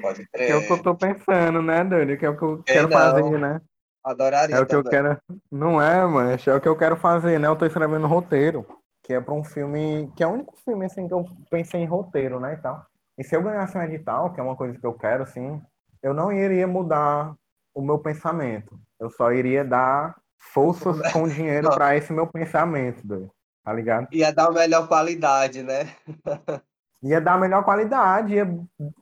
[0.01, 0.83] Pode Que é o que eu crer.
[0.83, 2.17] tô pensando, né, doido?
[2.17, 3.61] Que é o que eu quero fazer, né?
[4.05, 5.03] Adoraria É o que eu também.
[5.03, 5.19] quero.
[5.51, 7.49] Não é, mas é o que eu quero fazer, né?
[7.49, 8.67] Eu tô escrevendo roteiro,
[9.03, 11.87] que é pra um filme, que é o único filme assim que eu pensei em
[11.87, 12.87] roteiro, né, e tal.
[13.19, 15.61] E se eu ganhasse um edital, que é uma coisa que eu quero, assim,
[16.03, 17.35] eu não iria mudar
[17.75, 18.79] o meu pensamento.
[18.99, 23.31] Eu só iria dar forças com dinheiro pra esse meu pensamento, doido.
[23.63, 24.09] Tá ligado?
[24.13, 25.95] Ia dar melhor qualidade, né?
[27.03, 28.47] Ia dar melhor qualidade, ia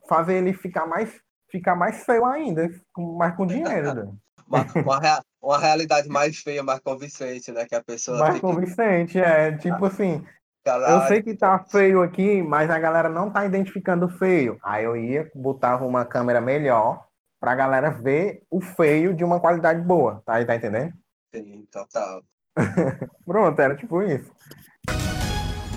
[0.07, 1.09] fazer ele ficar mais,
[1.51, 2.69] ficar mais feio ainda,
[3.17, 4.19] mas com dinheiro, doido.
[4.49, 7.67] Uma, uma, uma realidade mais feia, mais convincente, né?
[7.67, 9.55] Que a pessoa Mais tem que convincente, é.
[9.57, 10.25] Tipo assim, Eu
[10.63, 11.07] caralho.
[11.07, 14.57] sei que tá feio aqui, mas a galera não tá identificando o feio.
[14.63, 17.05] Aí eu ia, botava uma câmera melhor
[17.39, 20.43] pra galera ver o feio de uma qualidade boa, tá?
[20.43, 20.93] Tá entendendo?
[21.31, 22.23] Sim, total.
[23.23, 24.31] Pronto, era tipo isso.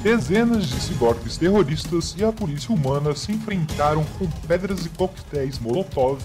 [0.03, 6.21] Dezenas de ciborgues terroristas e a polícia humana se enfrentaram com pedras e coquetéis Molotov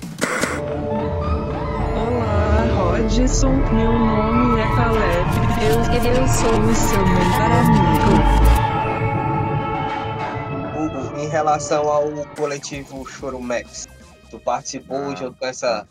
[1.95, 5.29] Olá, Rodson, meu nome é Caleb.
[5.61, 5.77] Eu,
[6.11, 7.51] eu sou o seu melhor
[10.79, 11.11] amigo.
[11.11, 13.85] Hugo, em relação ao coletivo Chorumex,
[14.31, 15.15] tu participou Ah.
[15.15, 15.87] junto com essa,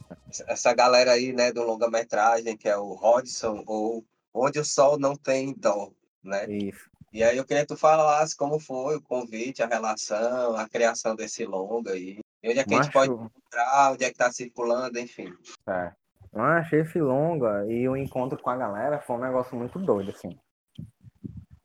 [0.49, 5.15] essa galera aí, né, do longa-metragem, que é o Rodson, ou Onde o Sol Não
[5.17, 5.91] Tem Dó,
[6.23, 6.47] né?
[6.51, 6.96] Isso.
[7.13, 11.15] E aí eu queria que tu falasse como foi o convite, a relação, a criação
[11.15, 12.19] desse longa aí.
[12.43, 15.33] E onde é que a gente pode Macho, encontrar, onde é que tá circulando, enfim.
[15.69, 15.93] é.
[16.33, 20.39] Macho, esse longa e o encontro com a galera foi um negócio muito doido, assim.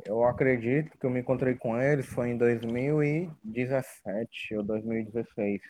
[0.06, 5.62] Eu acredito que eu me encontrei com eles foi em 2017 ou 2016.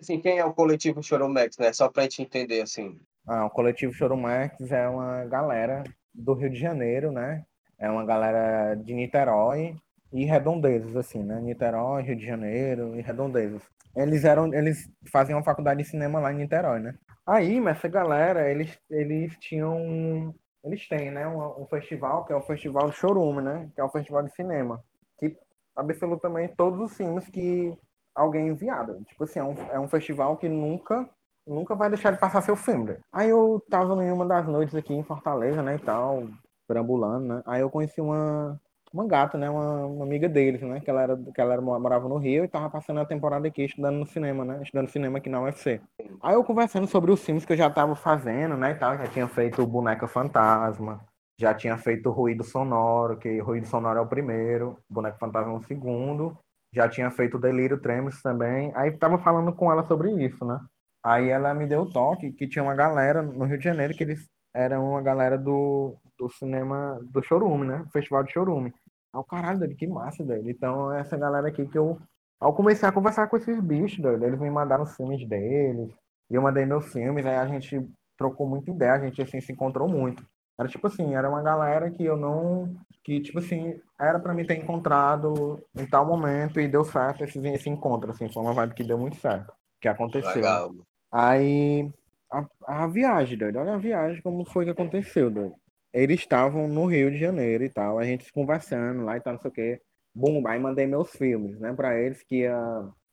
[0.00, 1.72] Assim, quem é o coletivo Chorumex, né?
[1.72, 3.00] Só pra gente entender, assim.
[3.26, 7.44] Ah, o coletivo Chorumex é uma galera do Rio de Janeiro, né?
[7.78, 9.76] É uma galera de Niterói
[10.12, 11.40] e Redondezas, assim, né?
[11.40, 13.62] Niterói, Rio de Janeiro e Redondezas.
[13.96, 16.94] Eles eram, eles faziam faculdade de cinema lá em Niterói, né?
[17.26, 20.34] Aí, mas essa galera, eles, eles tinham
[20.64, 23.90] eles têm, né, um, um festival que é o Festival Chorume, né, que é um
[23.90, 24.82] festival de cinema,
[25.18, 25.36] que
[25.76, 27.76] absolutamente todos os filmes que
[28.14, 29.04] alguém enviado.
[29.04, 31.08] Tipo assim, é um, é um festival que nunca
[31.46, 32.96] nunca vai deixar de passar seu filme.
[33.12, 36.26] Aí eu tava em uma das noites aqui em Fortaleza, né, e tal,
[36.66, 37.42] perambulando, né?
[37.46, 38.60] Aí eu conheci uma
[38.94, 42.08] uma gata, né, uma, uma amiga deles, né, que ela era que ela era, morava
[42.08, 45.28] no Rio e tava passando a temporada aqui estudando no cinema, né, estudando cinema aqui
[45.28, 45.80] na UFC.
[46.22, 49.08] Aí eu conversando sobre os filmes que eu já tava fazendo, né, e tal, já
[49.08, 51.00] tinha feito Boneca Fantasma,
[51.36, 55.62] já tinha feito Ruído Sonoro, que Ruído Sonoro é o primeiro, Boneco Fantasma é o
[55.64, 56.38] segundo,
[56.72, 60.60] já tinha feito Delírio Tremens também, aí tava falando com ela sobre isso, né.
[61.04, 64.04] Aí ela me deu o toque que tinha uma galera no Rio de Janeiro que
[64.04, 64.24] eles
[64.54, 67.84] eram uma galera do, do cinema do Chorume, né?
[67.92, 68.72] Festival de Chorume.
[69.12, 70.48] Aí o caralho, doido, que massa, doido.
[70.50, 71.98] Então, essa galera aqui que eu.
[72.40, 75.90] Ao comecei a conversar com esses bichos, doido, eles me mandaram os filmes deles,
[76.30, 79.52] e eu mandei meus filmes, aí a gente trocou muita ideia, a gente assim se
[79.52, 80.24] encontrou muito.
[80.58, 82.74] Era tipo assim, era uma galera que eu não.
[83.02, 87.38] que, tipo assim, era pra mim ter encontrado em tal momento e deu certo esse,
[87.48, 89.52] esse encontro, assim, foi uma vibe que deu muito certo.
[89.80, 90.34] Que aconteceu.
[90.34, 90.74] Legal.
[91.10, 91.90] Aí
[92.30, 93.58] a, a viagem, doido.
[93.58, 95.54] Olha a viagem, como foi que aconteceu, doido.
[95.94, 99.40] Eles estavam no Rio de Janeiro e tal, a gente conversando lá e tal, não
[99.40, 99.80] sei o quê.
[100.12, 102.58] Bum, aí mandei meus filmes, né, pra eles que ia.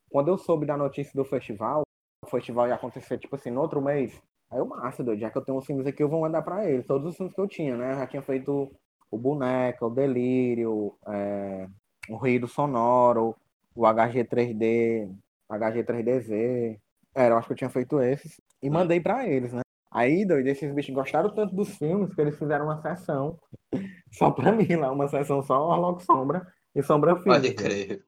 [0.09, 1.83] Quando eu soube da notícia do festival,
[2.25, 4.19] o festival ia acontecer, tipo assim, no outro mês.
[4.49, 6.67] Aí eu, massa, doido, já que eu tenho os filmes aqui, eu vou mandar pra
[6.69, 6.85] eles.
[6.87, 7.93] Todos os filmes que eu tinha, né?
[7.93, 8.71] Eu já tinha feito
[9.11, 11.67] o Boneca, o Delírio, é,
[12.09, 13.35] o Ruído Sonoro,
[13.75, 15.09] o HG 3D,
[15.49, 16.79] HG 3DZ.
[17.13, 18.41] Era, eu acho que eu tinha feito esses.
[18.61, 19.61] E mandei pra eles, né?
[19.91, 23.37] Aí, doido, esses bichos gostaram tanto dos filmes que eles fizeram uma sessão
[24.11, 27.31] só pra mim lá, uma sessão só Orlok Sombra e Sombra Filme.
[27.31, 28.01] Pode crer.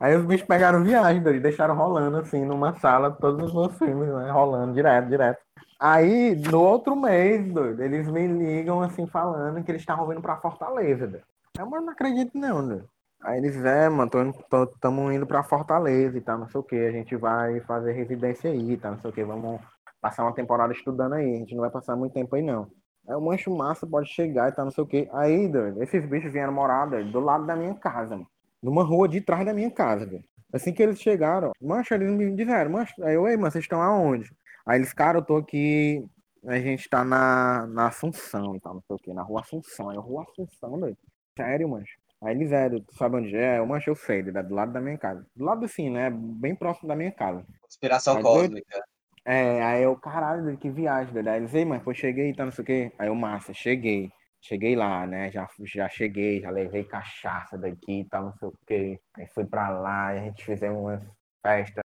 [0.00, 3.78] Aí os bichos pegaram viagem, doido, e deixaram rolando assim numa sala todos os meus
[3.78, 4.30] filmes, né?
[4.30, 5.38] Rolando direto, direto.
[5.80, 10.36] Aí, no outro mês, doido, eles me ligam assim falando que eles estavam vindo pra
[10.36, 11.24] Fortaleza, doido.
[11.56, 12.88] Eu, mas não acredito não, doido.
[13.20, 16.60] Aí eles, é, mano, tô indo, tô, tamo indo pra Fortaleza e tal, não sei
[16.60, 19.60] o que, a gente vai fazer residência aí, tá, não sei o que, vamos
[20.00, 22.70] passar uma temporada estudando aí, a gente não vai passar muito tempo aí não.
[23.08, 25.08] Aí o mancho massa pode chegar e tal, não sei o que.
[25.12, 28.28] Aí, doido, esses bichos vieram morar, doido, do lado da minha casa, mano.
[28.62, 30.24] Numa rua de trás da minha casa, doido.
[30.52, 33.82] Assim que eles chegaram, mancho, eles me disseram, mancho, aí eu, ei, mano, vocês estão
[33.82, 34.30] aonde?
[34.66, 36.04] Aí eles, cara, eu tô aqui,
[36.46, 39.90] a gente tá na, na Assunção e tal, não sei o que, na rua Assunção.
[39.90, 40.96] Aí eu, rua Assunção, doido.
[41.36, 41.96] Sério, mancho.
[42.22, 43.58] Aí eles eram, tu sabe onde é?
[43.58, 45.24] Eu, mancho, eu sei, doido, é do lado da minha casa.
[45.36, 46.10] Do lado assim, né?
[46.10, 47.44] Bem próximo da minha casa.
[47.62, 48.84] Conspiração Mas doido- cósmica.
[49.30, 51.28] É, aí eu, caralho, que viagem, doido.
[51.28, 52.92] Aí eles, ei, mano, pô, cheguei, tá, não sei o quê.
[52.98, 54.10] Aí eu, massa, cheguei.
[54.40, 55.30] Cheguei lá, né?
[55.30, 59.00] Já, já cheguei, já levei cachaça daqui e tal, não sei o quê.
[59.14, 60.98] Aí fui pra lá, e a gente fizemos uma
[61.44, 61.82] festa,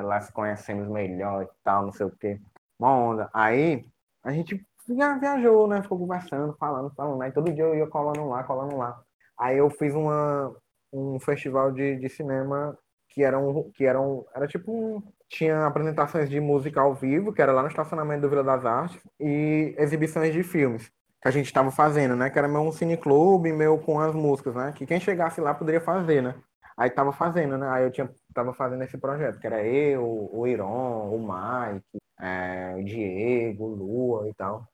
[0.00, 2.40] lá se conhecemos melhor e tal, não sei o quê.
[2.78, 3.30] Uma onda.
[3.34, 3.84] Aí
[4.24, 5.82] a gente via- viajou, né?
[5.82, 7.22] Ficou conversando, falando, falando.
[7.22, 9.02] Aí todo dia eu ia colando lá, colando lá.
[9.38, 10.54] Aí eu fiz uma,
[10.92, 12.78] um festival de, de cinema
[13.10, 17.32] que era um, que era um, era tipo um, tinha apresentações de música ao vivo,
[17.32, 21.30] que era lá no estacionamento do Vila das Artes, e exibições de filmes que a
[21.30, 22.30] gente estava fazendo, né?
[22.30, 24.72] Que era meu um cineclube, meu com as músicas, né?
[24.72, 26.34] Que quem chegasse lá poderia fazer, né?
[26.76, 27.68] Aí tava fazendo, né?
[27.70, 32.74] Aí eu tinha, tava fazendo esse projeto, que era eu, o Iron, o Mike, é,
[32.78, 34.66] o Diego, o Lua e tal.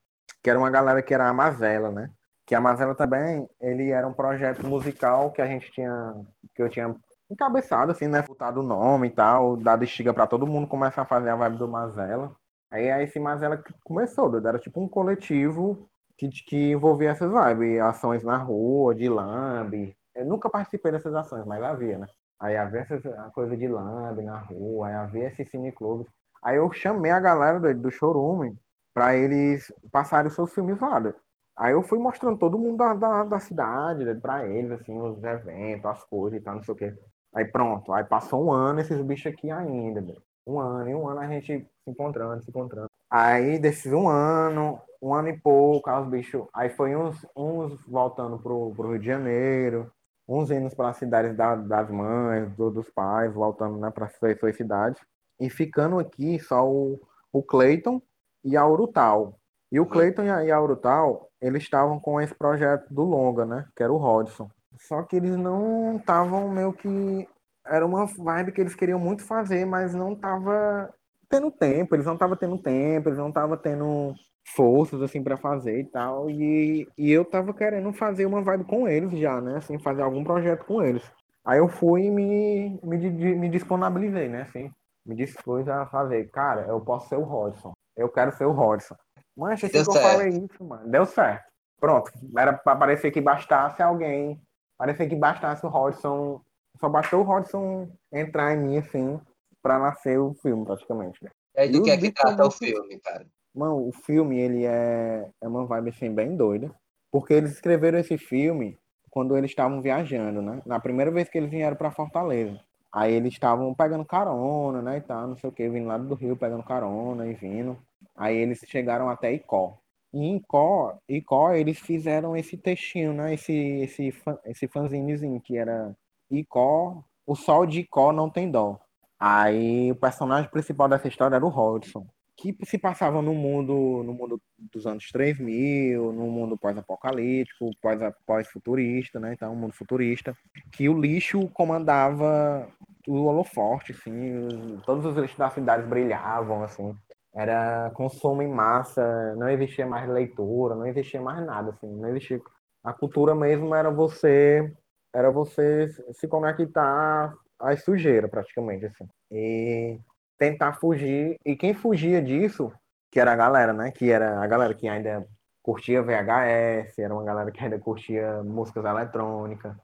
[0.43, 2.11] Que era uma galera que era a Mazela, né?
[2.45, 6.15] Que a Mazela também, ele era um projeto musical que a gente tinha,
[6.55, 6.95] que eu tinha
[7.33, 8.23] encabeçado, assim, né?
[8.23, 11.59] Botado o nome e tal, dado estiga pra todo mundo começar a fazer a vibe
[11.59, 12.35] do Mazela.
[12.71, 17.81] Aí, aí esse Mazela começou, doido, era tipo um coletivo que, que envolvia essas vibes,
[17.81, 19.97] ações na rua, de lambe.
[20.15, 22.07] Eu nunca participei dessas ações, mas havia, né?
[22.41, 26.07] Aí havia essas, a coisa de lambe na rua, aí havia esses cineclubes.
[26.43, 28.59] Aí eu chamei a galera do, do Chorume
[28.95, 30.99] pra eles passarem os seus filmes lá.
[30.99, 31.17] doido.
[31.57, 35.23] Aí eu fui mostrando todo mundo da, da, da cidade, doido, pra eles, assim, os
[35.23, 36.95] eventos, as coisas e tal, não sei o quê.
[37.35, 40.23] Aí pronto, aí passou um ano esses bichos aqui ainda, doido.
[40.47, 41.47] Um ano, e um ano a gente
[41.85, 42.89] se encontrando, se encontrando.
[43.11, 46.47] Aí desses um ano, um ano e pouco, aí os bichos.
[46.53, 49.91] Aí foi uns, uns voltando pro, pro Rio de Janeiro,
[50.29, 54.39] uns indo para as cidades da- das mães, do- dos pais, voltando né, para suas,
[54.39, 55.01] suas cidades.
[55.41, 57.01] E ficando aqui só o,
[57.33, 58.01] o Cleiton
[58.45, 59.39] e a Urutau.
[59.71, 63.45] E o Cleiton e a, e a Urutau, eles estavam com esse projeto do Longa,
[63.47, 63.67] né?
[63.77, 64.51] Que era o Rodson.
[64.89, 67.29] Só que eles não estavam meio que.
[67.67, 70.93] Era uma vibe que eles queriam muito fazer, mas não tava
[71.29, 74.15] tendo tempo, eles não estavam tendo tempo, eles não estavam tendo
[74.55, 76.29] forças assim para fazer e tal.
[76.29, 79.57] E, e eu tava querendo fazer uma vibe com eles já, né?
[79.57, 81.03] Assim, fazer algum projeto com eles.
[81.45, 82.99] Aí eu fui e me, me,
[83.37, 84.43] me disponibilizei, né?
[84.43, 84.71] Assim,
[85.07, 86.31] me dispus a fazer.
[86.31, 87.73] Cara, eu posso ser o Rodson.
[87.97, 88.95] Eu quero ser o Rodson.
[89.37, 90.91] Mancha, assim Deu que eu falei isso, mano.
[90.91, 91.45] Deu certo.
[91.81, 92.13] Pronto.
[92.37, 94.41] Era pra parecer que bastasse alguém.
[94.83, 96.41] Parecia que bastasse o Hodgson.
[96.81, 99.21] Só bastou o Hodgson entrar em mim, assim,
[99.63, 101.23] pra nascer o filme, praticamente.
[101.23, 101.31] né?
[101.55, 103.25] É do E que é que trata o filme, cara.
[103.55, 106.69] Mano, o filme, ele é, é uma vibe, assim, bem doida.
[107.13, 108.77] Porque eles escreveram esse filme
[109.09, 110.61] quando eles estavam viajando, né?
[110.67, 112.59] Na primeira vez que eles vieram pra Fortaleza.
[112.93, 116.17] Aí eles estavam pegando carona, né, e tal, não sei o que, vindo lá do
[116.17, 117.79] Rio, pegando carona e vindo.
[118.17, 119.79] Aí eles chegaram até Icó.
[120.13, 125.95] E em Icó, Icó, eles fizeram esse textinho, né, esse, esse, esse fanzinezinho, que era
[126.31, 128.79] Icó, o sol de Icó não tem dó.
[129.19, 134.13] Aí o personagem principal dessa história era o Hodgson, que se passava no mundo, no
[134.13, 139.33] mundo dos anos 3000, no mundo pós-apocalíptico, pós- pós-futurista, né?
[139.35, 140.37] Então, um mundo futurista,
[140.73, 142.69] que o lixo comandava
[143.07, 146.95] o holoforte, assim, os- todos os lixos das cidades brilhavam, assim.
[147.35, 152.41] Era consumo em massa, não existia mais leitura, não existia mais nada, assim, não existia.
[152.85, 154.71] A cultura mesmo era você,
[155.15, 159.09] era você se conectar às sujeiras, praticamente, assim.
[159.31, 159.99] E
[160.39, 161.37] tentar fugir.
[161.45, 162.73] E quem fugia disso,
[163.11, 163.91] que era a galera, né?
[163.93, 165.27] Que era a galera que ainda
[165.63, 169.75] curtia VHS, era uma galera que ainda curtia músicas eletrônicas,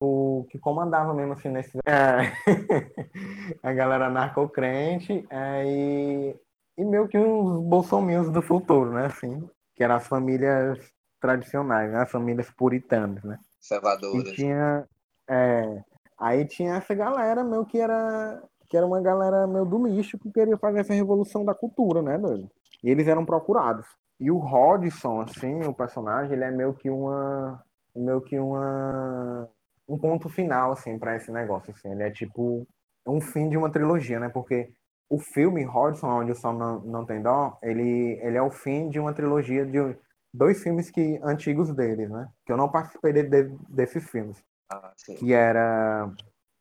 [0.00, 1.78] o, que comandava mesmo assim nesse.
[1.86, 2.32] É,
[3.62, 6.36] a galera narcocrente é, e,
[6.78, 9.06] e meio que uns bolsominhos do futuro, né?
[9.06, 10.78] Assim, que eram as famílias
[11.20, 12.02] tradicionais, né?
[12.02, 13.38] As famílias puritanas, né?
[13.38, 14.32] E Conservadoras.
[14.32, 14.86] tinha.
[15.28, 15.82] É,
[16.18, 18.42] aí tinha essa galera, meu, que era.
[18.68, 22.18] Que era uma galera meio do lixo que queria fazer essa revolução da cultura, né,
[22.18, 22.50] doido?
[22.82, 23.86] E eles eram procurados.
[24.18, 27.62] E o Rodson, assim, o personagem, ele é meio que uma.
[27.94, 29.48] Meio que uma.
[29.88, 31.72] Um ponto final, assim, pra esse negócio.
[31.72, 31.90] Assim.
[31.90, 32.66] Ele é tipo
[33.06, 34.28] um fim de uma trilogia, né?
[34.28, 34.72] Porque
[35.08, 38.88] o filme Rodson, onde o Sol não, não tem dó, ele, ele é o fim
[38.88, 39.96] de uma trilogia de
[40.34, 42.28] dois filmes que, antigos deles, né?
[42.44, 45.14] Que eu não participei de- de- desses filmes Ah, sim.
[45.14, 46.10] que era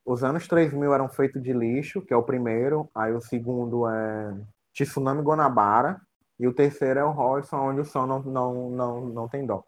[0.06, 4.36] os anos 3000 eram feitos de lixo, que é o primeiro, aí o segundo é
[4.72, 6.00] Tsunami Guanabara,
[6.40, 9.64] e o terceiro é o Hodgson, onde o som não, não, não, não tem dó.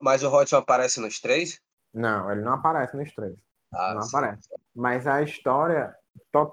[0.00, 1.60] Mas o Hodgson aparece nos três?
[1.92, 3.34] Não, ele não aparece nos três,
[3.72, 4.16] Ah, não sim.
[4.16, 4.48] aparece.
[4.74, 5.94] Mas a história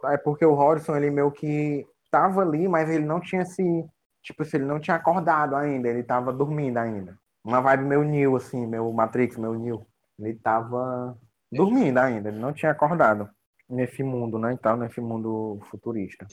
[0.05, 3.85] é porque o Hodgson, ele meio que tava ali, mas ele não tinha se,
[4.23, 7.17] tipo assim, ele não tinha acordado ainda, ele tava dormindo ainda.
[7.43, 9.85] Uma vibe meio Neo, assim, meu Matrix, meu Neo.
[10.19, 11.17] Ele tava
[11.51, 13.29] dormindo ainda, ele não tinha acordado
[13.69, 16.25] nesse mundo, né, e tal, nesse mundo futurista.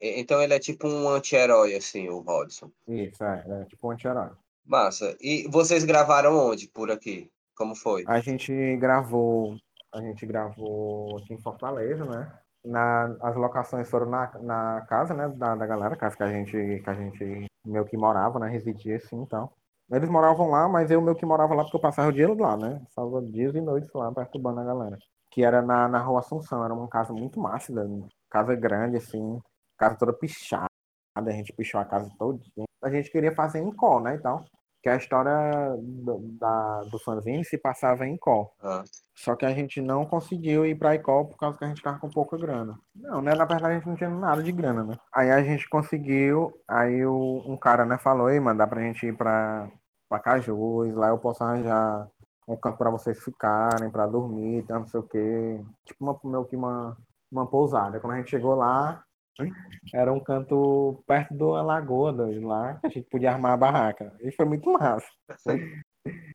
[0.00, 2.70] Então ele é tipo um anti-herói, assim, o Hodgson.
[2.88, 4.30] Isso, é, é tipo um anti-herói.
[4.64, 5.16] Massa.
[5.20, 7.30] E vocês gravaram onde por aqui?
[7.56, 8.04] Como foi?
[8.06, 9.56] A gente gravou,
[9.92, 12.32] a gente gravou aqui em Fortaleza, né?
[12.64, 16.52] Na, as locações foram na, na casa, né, da, da galera, casa que a gente,
[16.52, 19.50] que a gente meio que morava, né, residia assim, então.
[19.90, 22.56] Eles moravam lá, mas eu meio que morava lá porque eu passava o dia lá,
[22.56, 22.80] né?
[22.94, 24.96] Passava dias e noites lá perturbando a galera.
[25.30, 28.08] Que era na, na rua Assunção, era uma casa muito massa, né?
[28.30, 29.38] casa grande, assim,
[29.76, 30.66] casa toda pichada,
[31.14, 32.40] a gente pichou a casa toda.
[32.82, 34.44] A gente queria fazer em Có, né, e tal.
[34.82, 38.50] Que a história do, da, do fanzine se passava em Có.
[38.60, 38.82] Ah,
[39.14, 42.00] Só que a gente não conseguiu ir pra Icó por causa que a gente tava
[42.00, 42.76] com pouca grana.
[42.94, 43.32] Não, né?
[43.34, 44.96] Na verdade a gente não tinha nada de grana, né?
[45.14, 49.06] Aí a gente conseguiu, aí o, um cara, né, falou, ei, mano, dá pra gente
[49.06, 49.70] ir pra,
[50.08, 52.08] pra Cajus, lá eu posso arranjar
[52.48, 55.60] um canto pra vocês ficarem, pra dormir, não sei o quê.
[55.84, 56.96] Tipo uma, meio que uma,
[57.30, 58.00] uma pousada.
[58.00, 59.02] Quando a gente chegou lá,
[59.94, 64.12] era um canto perto da lagoa, lá, que a gente podia armar a barraca.
[64.20, 65.06] E foi muito massa.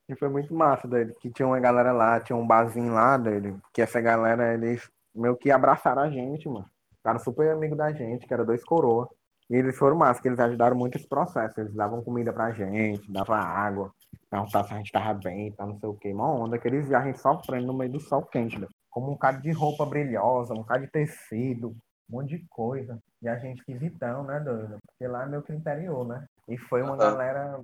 [0.09, 3.61] E foi muito massa, doido, que tinha uma galera lá, tinha um barzinho lá, doido,
[3.73, 6.65] que essa galera, eles meio que abraçaram a gente, mano.
[6.95, 9.09] Ficaram super amigo da gente, que era dois coroa.
[9.49, 11.59] E eles foram massa, que eles ajudaram muito esse processo.
[11.59, 13.91] Eles davam comida pra gente, davam água,
[14.29, 16.13] perguntavam se a gente tava bem, tá, não sei o quê.
[16.13, 18.71] Uma onda que eles gente sofrendo no meio do sol quente, doido.
[18.89, 21.75] Como um bocado de roupa brilhosa, um bocado de tecido,
[22.09, 22.99] um monte de coisa.
[23.21, 24.77] E a gente visitando, né, doido?
[24.85, 26.25] Porque lá é meio que interior, né?
[26.47, 26.99] E foi uma Aham.
[26.99, 27.61] galera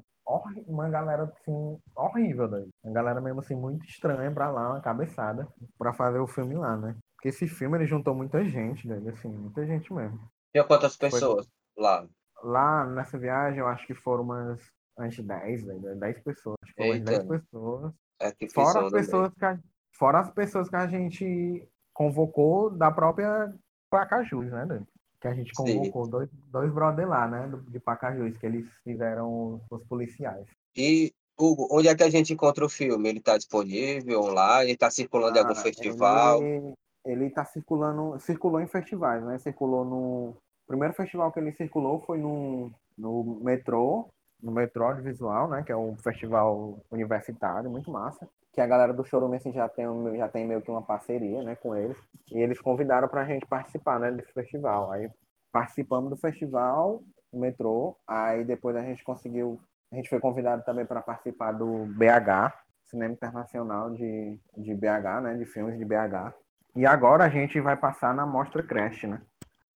[0.68, 2.70] uma galera assim, horrível, doido.
[2.84, 6.78] Uma galera mesmo assim, muito estranha pra lá, uma cabeçada, pra fazer o filme lá,
[6.78, 6.96] né?
[7.16, 10.20] Porque esse filme ele juntou muita gente, doido, assim, muita gente mesmo.
[10.52, 12.08] Tinha quantas pessoas lá?
[12.41, 14.62] Lá nessa viagem eu acho que foram umas
[14.98, 16.58] antes de 10, doido, 10 pessoas.
[16.62, 17.12] Acho que foram umas Eita.
[17.12, 17.94] 10 pessoas.
[18.20, 18.91] É que Fora as também.
[18.91, 19.60] pessoas que a,
[19.98, 23.54] fora as pessoas que a gente convocou da própria
[23.94, 24.88] Pacajus, né, doido?
[25.22, 25.78] Que a gente Sim.
[25.78, 30.48] convocou dois, dois brother lá, né, de Pacajus, que eles fizeram os policiais.
[30.76, 33.08] E, Hugo, onde é que a gente encontra o filme?
[33.08, 34.66] Ele está disponível online?
[34.66, 36.41] Ele está circulando em algum Cara, festival?
[36.41, 36.74] Ele,
[37.06, 39.38] ele tá circulando, circulou em festivais, né?
[39.38, 40.30] Circulou no.
[40.66, 44.08] O primeiro festival que ele circulou foi no, no metrô,
[44.44, 45.64] no metrô audiovisual, né?
[45.64, 48.28] Que é um festival universitário, muito massa.
[48.52, 49.86] Que a galera do Chorume assim, já, tem,
[50.18, 51.98] já tem meio que uma parceria né, com eles.
[52.32, 54.91] E eles convidaram pra gente participar né, desse festival.
[54.91, 55.10] Aí
[55.52, 57.98] participamos do festival, no metrô.
[58.06, 59.60] Aí depois a gente conseguiu.
[59.91, 62.54] A gente foi convidado também para participar do BH,
[62.86, 65.36] Cinema Internacional de, de BH, né?
[65.36, 66.34] De filmes de BH.
[66.76, 69.22] E agora a gente vai passar na Mostra Crash, né?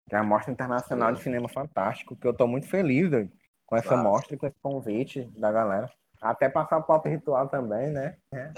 [0.08, 3.30] Que é a Mostra Internacional de Cinema Fantástico, que eu tô muito feliz doido,
[3.66, 4.02] com essa Massa.
[4.08, 5.90] mostra, e com esse convite da galera.
[6.20, 8.16] Até passar o pop ritual também, né?
[8.32, 8.52] É.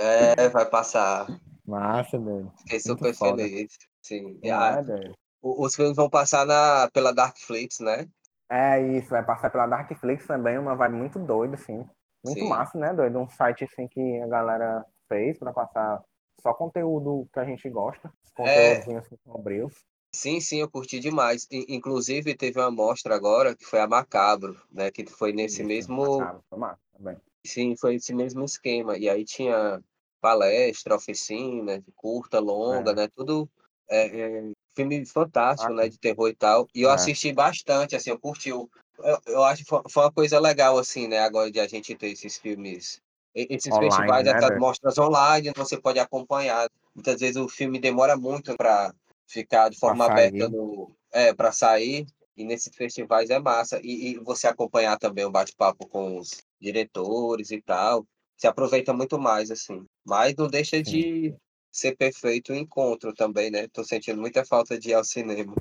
[0.44, 1.26] É, vai passar.
[1.66, 2.52] Massa, doido.
[2.58, 3.42] Fiquei super foda.
[3.42, 3.72] feliz.
[4.02, 4.38] Sim.
[4.44, 8.06] A- é, o- os filmes vão passar na, pela Darkflix, né?
[8.48, 11.84] É isso, vai passar pela Darkflix também, uma vibe muito doida, assim.
[12.24, 12.48] Muito Sim.
[12.48, 13.18] massa, né, doido?
[13.18, 16.00] Um site assim que a galera fez pra passar
[16.40, 18.08] só conteúdo que a gente gosta.
[18.38, 18.72] É.
[18.76, 19.74] Conteúdinho assim, sombrios.
[20.16, 21.46] Sim, sim, eu curti demais.
[21.50, 24.90] Inclusive, teve uma mostra agora que foi a Macabro, né?
[24.90, 26.18] Que foi nesse mesmo.
[26.50, 27.16] massa também.
[27.46, 28.96] Sim, foi esse mesmo esquema.
[28.96, 29.82] E aí tinha
[30.18, 32.94] palestra, oficina, curta, longa, É.
[32.94, 33.08] né?
[33.14, 33.46] Tudo
[33.90, 35.82] é, é, filme fantástico, né?
[35.82, 35.90] Bacana.
[35.90, 36.66] De terror e tal.
[36.74, 36.94] E eu É.
[36.94, 38.48] assisti bastante, assim, eu curti.
[38.48, 38.70] Eu,
[39.26, 41.18] eu acho que foi uma coisa legal, assim, né?
[41.18, 43.02] Agora de a gente ter esses filmes,
[43.34, 44.60] esses Online, festivais, né, essas velho?
[44.60, 46.70] mostras online, você pode acompanhar.
[46.94, 48.94] Muitas vezes o filme demora muito para
[49.26, 50.94] ficar de forma aberta no.
[51.12, 52.06] É, para sair.
[52.36, 53.80] E nesses festivais é massa.
[53.82, 58.06] E, e você acompanhar também o bate-papo com os diretores e tal.
[58.36, 59.86] Se aproveita muito mais, assim.
[60.04, 61.34] Mas não deixa de
[61.72, 63.66] ser perfeito o encontro também, né?
[63.72, 65.54] Tô sentindo muita falta de ir ao cinema.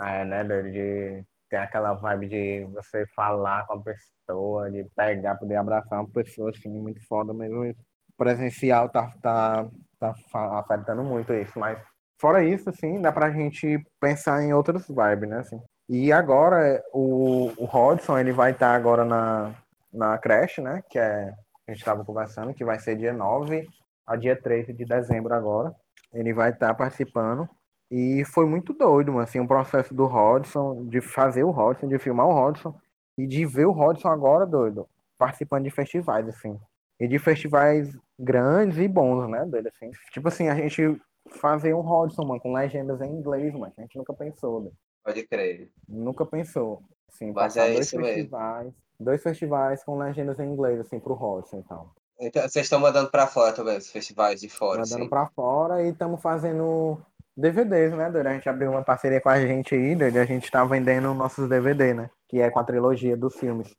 [0.00, 0.44] É, né?
[0.44, 6.10] De ter aquela vibe de você falar com a pessoa, de pegar, poder abraçar uma
[6.10, 7.74] pessoa, assim, muito foda mesmo.
[8.18, 10.14] Presencial tá, tá, tá
[10.58, 11.78] afetando muito isso, mas
[12.18, 15.60] fora isso, assim, dá pra gente pensar em outras vibes, né, assim.
[15.88, 19.54] E agora, o, o Rodson, ele vai estar agora na,
[19.92, 21.32] na creche, né, que é,
[21.66, 23.66] a gente estava conversando, que vai ser dia 9
[24.06, 25.74] a dia 13 de dezembro agora.
[26.12, 27.48] Ele vai estar participando.
[27.90, 31.98] E foi muito doido, mano, assim, o processo do Rodson, de fazer o Rodson, de
[31.98, 32.74] filmar o Rodson,
[33.16, 36.58] e de ver o Rodson agora, doido, participando de festivais, assim.
[37.00, 39.90] E de festivais grandes e bons, né, doido, assim.
[40.12, 43.96] Tipo assim, a gente fazer um Rodson, mano, com legendas em inglês, mano, a gente
[43.96, 44.76] nunca pensou, doido.
[45.04, 45.70] Pode crer.
[45.88, 46.82] Nunca pensou.
[47.08, 48.14] Assim, Mas passar é dois isso mesmo.
[48.14, 51.94] festivais, dois festivais com legendas em inglês, assim, pro Rodson e tal.
[52.20, 55.08] Então, vocês estão mandando para fora também, os festivais de fora, mandando assim.
[55.08, 57.00] pra fora e estamos fazendo
[57.36, 58.26] DVDs, né, doido?
[58.26, 61.14] A gente abriu uma parceria com a gente aí, doido, e a gente tá vendendo
[61.14, 62.10] nossos DVD, né?
[62.28, 63.72] Que é com a trilogia dos filmes.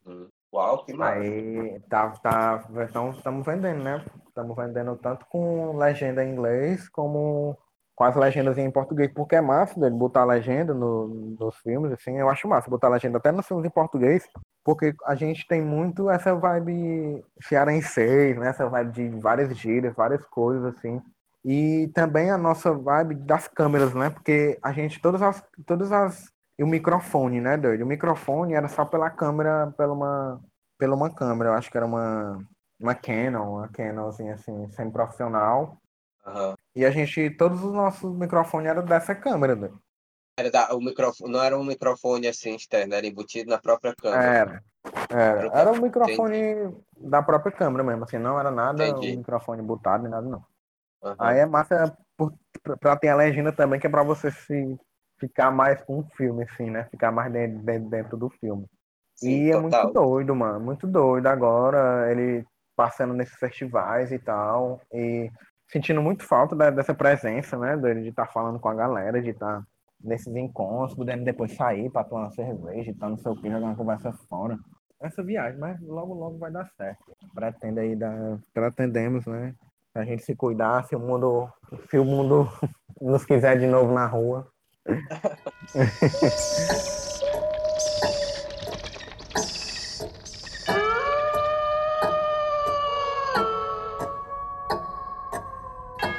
[0.52, 0.92] Uau, que.
[1.00, 4.04] Aí tá, tá, então estamos vendendo, né?
[4.26, 7.56] Estamos vendendo tanto com legenda em inglês como
[8.00, 12.16] com as legendas em português, porque é massa dele botar legenda no, nos filmes, assim,
[12.16, 14.26] eu acho massa botar legenda até nos filmes em português,
[14.64, 18.48] porque a gente tem muito essa vibe cearense, né?
[18.48, 20.98] Essa vibe de várias gírias, várias coisas, assim.
[21.44, 24.08] E também a nossa vibe das câmeras, né?
[24.08, 27.84] Porque a gente, todas as, todas as, e o microfone, né, doido?
[27.84, 30.38] O microfone era só pela câmera, pela uma,
[30.76, 32.38] pela uma câmera, eu acho que era uma,
[32.78, 35.78] uma Canon, uma Canon, assim, assim, semi-profissional.
[36.26, 36.54] Aham.
[36.76, 39.80] E a gente, todos os nossos microfones eram dessa câmera, doido.
[40.38, 44.22] Era da, o microfone, não era um microfone assim externo, era embutido na própria câmera.
[44.22, 44.64] Era.
[45.10, 49.14] Era, Era o era o microfone da própria câmera mesmo, assim, não era nada Entendi.
[49.14, 50.44] um microfone botado nem nada, não.
[51.02, 51.16] Aham.
[51.18, 54.78] Aí é massa por, pra- pra ter a legenda também, que é pra você se
[55.20, 56.84] ficar mais com o filme, assim, né?
[56.90, 58.66] Ficar mais dentro, dentro, dentro do filme.
[59.14, 59.84] Sim, e é total.
[59.84, 60.60] muito doido, mano.
[60.60, 62.44] Muito doido agora, ele
[62.74, 64.80] passando nesses festivais e tal.
[64.92, 65.30] E
[65.68, 67.76] sentindo muito falta da- dessa presença, né?
[67.76, 69.62] Dele de estar falando com a galera, de estar
[70.02, 73.50] nesses encontros, podendo depois sair pra tomar uma cerveja e tal, não sei o que,
[73.50, 74.58] jogar uma conversa fora.
[75.00, 77.12] Essa viagem, mas logo, logo vai dar certo.
[77.34, 78.38] Pretende aí dar.
[78.52, 79.54] Pretendemos, né?
[79.94, 81.48] A gente se cuidar, se o mundo,
[81.90, 82.48] se o mundo
[83.00, 84.46] nos quiser de novo na rua.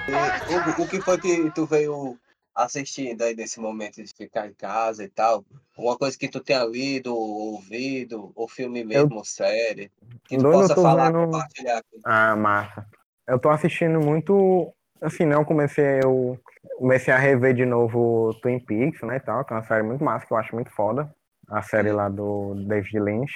[0.07, 2.17] E, Hugo, o que foi que tu veio
[2.53, 5.43] assistindo aí nesse momento de ficar em casa e tal?
[5.77, 9.91] Alguma coisa que tu tenha lido, ouvido, ou filme mesmo, ou série,
[10.25, 11.99] que tu Doido, eu possa falar, vendo- compartilhar aqui.
[12.03, 12.85] Ah, massa.
[13.27, 14.73] Eu tô assistindo muito.
[15.01, 15.35] Assim, né?
[15.35, 16.39] Eu comecei, eu
[16.77, 19.17] comecei a rever de novo Twin Peaks, né?
[19.17, 21.11] E tal, que é uma série muito massa, que eu acho muito foda.
[21.49, 23.33] A série lá do David Lynch.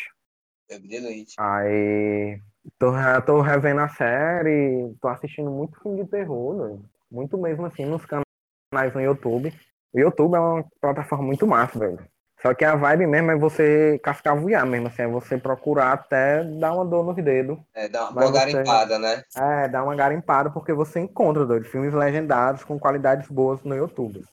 [0.69, 1.33] David Lynch.
[1.39, 2.39] Aí
[2.77, 2.91] tô,
[3.25, 6.85] tô revendo a série, tô assistindo muito filme de terror, doido.
[7.11, 9.51] muito mesmo assim, nos canais no YouTube.
[9.91, 12.14] O YouTube é uma plataforma muito massa, velho.
[12.45, 16.73] Só que a vibe mesmo é você cascavuiar mesmo, assim, é você procurar até dar
[16.73, 17.57] uma dor nos dedos.
[17.73, 19.23] É, dá uma boa você- garimpada, né?
[19.35, 24.23] É, dar uma garimpada, porque você encontra, doido, filmes legendados com qualidades boas no YouTube.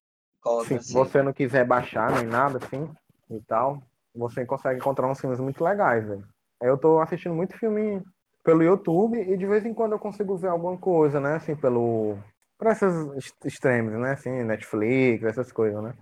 [0.43, 2.87] Conta, Sim, se você não quiser baixar nem nada assim
[3.31, 3.83] e tal,
[4.15, 6.25] você consegue encontrar uns filmes muito legais, velho.
[6.63, 8.03] Aí Eu tô assistindo muito filme
[8.45, 11.37] pelo YouTube e de vez em quando eu consigo ver alguma coisa, né?
[11.37, 12.19] Assim, pelo.
[12.59, 14.13] Por essas est- extremos, né?
[14.13, 15.95] Assim, Netflix, essas coisas, né?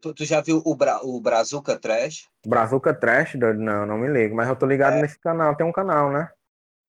[0.00, 2.28] Tu, tu já viu o, Bra, o Brazuca Trash?
[2.46, 3.34] Brazuca Trash?
[3.34, 5.02] Não, não me ligo, mas eu tô ligado É.
[5.02, 6.30] nesse canal, tem um canal, né?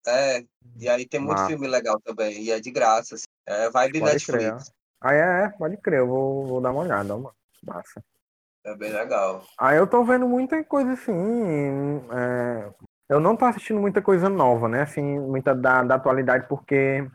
[0.08, 0.44] É,
[0.78, 1.50] e aí tem muito Massa.
[1.50, 3.16] filme legal também, e é de graça.
[3.16, 3.26] assim.
[3.46, 4.72] É vibe Pode Netflix.
[5.02, 7.34] Ah, é, é, pode crer, eu vou, vou dar uma olhada, mano.
[7.64, 8.02] Massa.
[8.64, 9.44] É bem legal.
[9.60, 12.02] Aí eu tô vendo muita coisa assim.
[12.12, 12.70] é,
[13.10, 14.84] Eu não tô assistindo muita coisa nova, né?
[14.84, 17.06] Assim, muita da, da atualidade, porque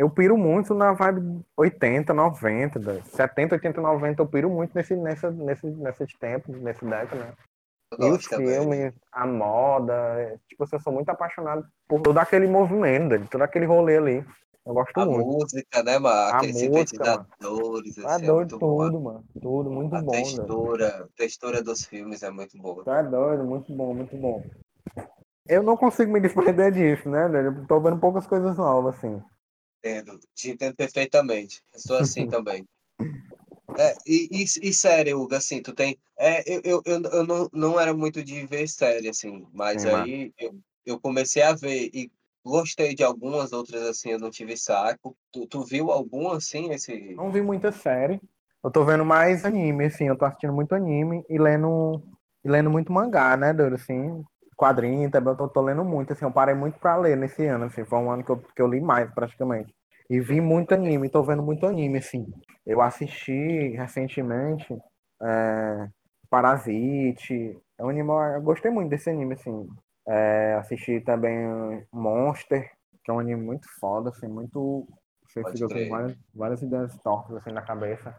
[0.00, 4.22] eu piro muito na vibe 80, 90, da- 70, 80, 90.
[4.22, 7.32] Eu piro muito nesse, nessa, nesse, nesses tempos, nesse década, né?
[7.98, 9.92] E os filmes, a moda.
[10.18, 14.24] é, Tipo, assim, eu sou muito apaixonado por todo aquele movimento, todo aquele rolê ali.
[14.64, 15.26] Eu gosto A muito.
[15.26, 16.16] música, né, mano?
[16.16, 18.86] A Aqueles música, sintetizadores, É assim, é doido boa.
[18.86, 19.24] tudo, mano.
[19.42, 20.36] Tudo, muito A bom, doido.
[20.36, 22.84] textura, a textura dos filmes é muito boa.
[22.84, 24.42] Tá doido, muito bom, muito bom.
[25.48, 27.48] Eu não consigo me desprender disso, né, velho?
[27.48, 29.20] Eu tô vendo poucas coisas novas, assim.
[29.82, 31.62] Entendo, te entendo perfeitamente.
[31.72, 32.66] Eu sou assim também.
[33.78, 35.98] É, e, e, e série, Hugo, assim, tu tem.
[36.18, 39.88] É, eu, eu, eu, eu não, não era muito de ver série, assim, mas Sim,
[39.88, 40.54] aí eu,
[40.84, 42.10] eu comecei a ver e
[42.44, 45.16] gostei de algumas, outras, assim, eu não tive saco.
[45.32, 47.14] Tu, tu viu algum, assim, esse.
[47.14, 48.20] Não vi muita série.
[48.62, 50.08] Eu tô vendo mais anime, assim.
[50.08, 52.02] Eu tô assistindo muito anime e lendo,
[52.44, 53.76] e lendo muito mangá, né, doido?
[53.76, 54.22] Assim,
[54.60, 55.32] quadrinho também.
[55.32, 56.24] Eu tô, tô lendo muito, assim.
[56.24, 57.84] Eu parei muito pra ler nesse ano, assim.
[57.84, 59.74] Foi um ano que eu, que eu li mais, praticamente.
[60.08, 62.26] E vi muito anime, tô vendo muito anime, assim.
[62.66, 64.76] Eu assisti recentemente
[65.22, 65.88] é,
[66.28, 67.58] Parasite.
[67.78, 69.68] É um anime, eu gostei muito desse anime, assim.
[70.06, 72.70] É, assisti também Monster,
[73.02, 74.86] que é um anime muito foda, assim, muito.
[75.26, 78.14] Você Pode fica com várias, várias ideias tortas assim na cabeça.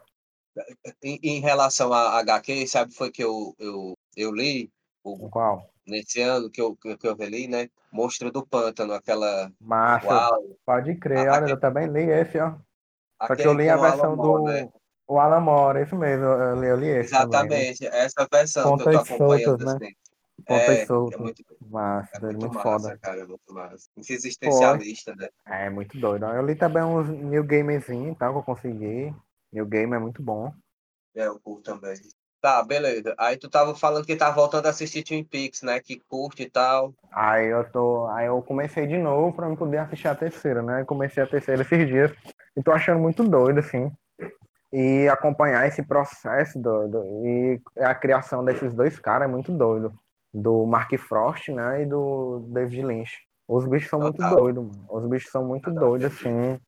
[1.04, 4.72] Em, em relação a HQ, sabe, foi que eu, eu, eu li,
[5.04, 5.70] Hugo, Qual?
[5.92, 7.70] Nesse ano que eu, que eu li, né?
[7.92, 9.52] Monstro do Pântano, aquela.
[9.62, 10.58] Massa, Uau!
[10.66, 11.28] pode crer.
[11.30, 12.54] A- Olha, aquele- eu também li esse, ó.
[13.28, 14.44] Só que eu li a versão do.
[14.46, 14.70] né?
[15.08, 17.50] O Alan Moore, isso mesmo, eu li, eu li esse também.
[17.50, 17.66] né?
[17.68, 19.86] Exatamente, essa versão que eu tô Pontas acompanhando, soltas, né?
[19.86, 19.96] assim.
[20.48, 21.22] Pontas É, é soltas.
[21.22, 23.00] muito, Massa, é muito muito massa, foda.
[23.02, 23.90] cara, é muito massa.
[24.10, 25.30] Existencialista, né?
[25.46, 26.26] É, muito doido.
[26.26, 29.14] Eu li também uns New Gamezinho e tal, que eu consegui.
[29.52, 30.54] New Game é muito bom.
[31.14, 31.94] É, eu curto também.
[32.42, 33.14] Tá, beleza.
[33.20, 35.80] Aí tu tava falando que tá voltando a assistir Twin Peaks, né?
[35.80, 36.92] Que curte e tal.
[37.12, 38.08] Aí eu tô.
[38.08, 40.84] Aí eu comecei de novo pra eu poder assistir a terceira, né?
[40.84, 42.12] Comecei a terceira esses dias.
[42.58, 43.92] E tô achando muito doido, assim.
[44.74, 47.04] E acompanhar esse processo doido.
[47.24, 49.94] E a criação desses dois caras é muito doido.
[50.34, 51.84] Do Mark Frost, né?
[51.84, 53.20] E do David Lynch.
[53.48, 54.36] Os bichos são muito Total.
[54.36, 54.86] doidos, mano.
[54.90, 55.90] Os bichos são muito Total.
[55.90, 56.60] doidos, assim.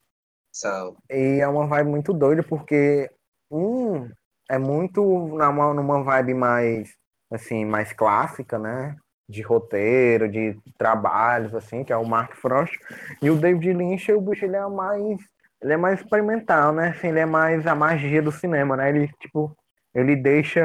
[0.51, 0.95] São.
[1.09, 3.09] E é uma vibe muito doida, porque
[3.49, 4.07] um
[4.53, 6.89] é muito numa, numa vibe mais
[7.31, 8.95] assim, mais clássica, né?
[9.27, 12.77] De roteiro, de trabalhos, assim, que é o Mark Frost.
[13.21, 15.17] E o David Lynch, o bicho, ele é mais.
[15.61, 16.89] Ele é mais experimental, né?
[16.89, 18.89] Assim, ele é mais a magia do cinema, né?
[18.89, 19.55] Ele, tipo,
[19.95, 20.61] ele deixa.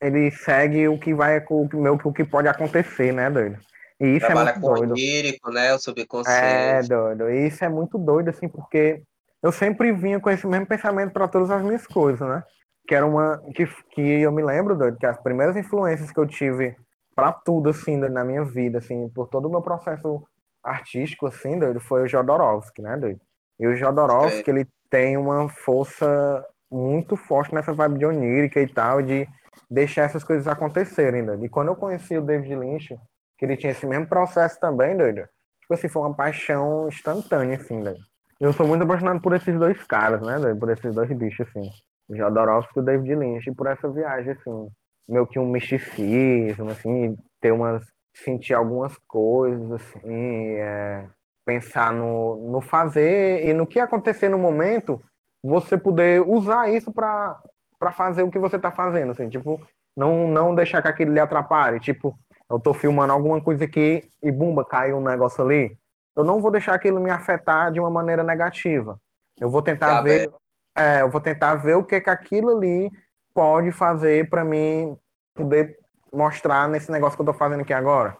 [0.00, 3.58] Ele segue o que vai, o que, o que pode acontecer, né, doido?
[4.00, 4.92] E isso Trabalha é muito com o doido.
[4.92, 5.72] onírico, né?
[5.72, 6.88] O É, subconsciente.
[6.88, 7.30] doido.
[7.30, 9.02] E isso é muito doido, assim, porque
[9.42, 12.42] eu sempre vinha com esse mesmo pensamento para todas as minhas coisas, né?
[12.86, 13.38] Que era uma.
[13.54, 16.76] Que, que eu me lembro, doido, que as primeiras influências que eu tive
[17.14, 20.22] para tudo, assim, doido, na minha vida, assim, por todo o meu processo
[20.62, 23.20] artístico, assim, doido, foi o Jodorowsky, né, doido?
[23.58, 29.00] E o Jodorowsky, ele tem uma força muito forte nessa vibe de onírica e tal,
[29.00, 29.28] de
[29.70, 31.44] deixar essas coisas acontecerem, doido.
[31.44, 32.96] E quando eu conheci o David Lynch,
[33.38, 35.28] que ele tinha esse mesmo processo também, doido,
[35.60, 38.00] tipo assim, foi uma paixão instantânea, assim, doido.
[38.40, 40.58] Eu sou muito apaixonado por esses dois caras, né, doido?
[40.58, 41.70] Por esses dois bichos, assim.
[42.10, 44.68] Jodorowsky e o David Lynch, por essa viagem, assim,
[45.08, 47.84] meio que um misticismo, assim, ter umas.
[48.14, 51.06] sentir algumas coisas, assim, é,
[51.44, 55.02] pensar no, no fazer e no que acontecer no momento,
[55.42, 57.38] você poder usar isso para
[57.78, 59.60] para fazer o que você tá fazendo, assim, tipo,
[59.94, 62.16] não, não deixar que aquilo lhe atrapalhe, tipo,
[62.48, 65.76] eu tô filmando alguma coisa aqui e bumba, caiu um negócio ali,
[66.16, 68.98] eu não vou deixar aquilo me afetar de uma maneira negativa.
[69.38, 70.30] Eu vou tentar Tá ver,
[70.74, 72.90] é, eu vou tentar ver o que que aquilo ali
[73.32, 74.96] pode fazer para mim
[75.34, 75.78] poder
[76.12, 78.16] mostrar nesse negócio que eu tô fazendo aqui agora.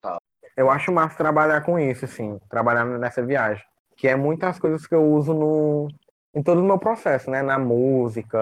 [0.00, 0.18] Tá.
[0.56, 3.64] Eu acho massa trabalhar com isso, assim, trabalhar nessa viagem,
[3.96, 5.88] que é muitas coisas que eu uso no
[6.34, 8.38] em todo o meu processo, né, na música,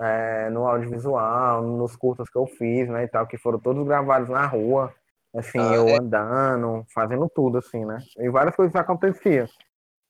[0.00, 4.28] é, no audiovisual, nos cursos que eu fiz, né, e tal, que foram todos gravados
[4.28, 4.92] na rua,
[5.34, 5.98] assim, Ah, eu é.
[5.98, 7.98] andando, fazendo tudo, assim, né?
[8.18, 9.46] E várias coisas aconteciam.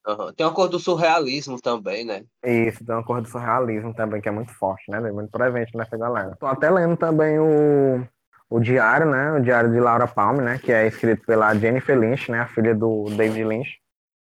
[0.07, 0.33] Aham.
[0.33, 2.23] Tem uma cor do surrealismo também, né?
[2.43, 4.99] Isso, tem uma cor do surrealismo também, que é muito forte, né?
[5.11, 6.35] Muito presente nessa galera.
[6.39, 8.03] Tô até lendo também o,
[8.49, 9.33] o diário, né?
[9.33, 10.59] O diário de Laura Palmer, né?
[10.59, 12.39] Que é escrito pela Jennifer Lynch, né?
[12.39, 13.79] A filha do David Lynch.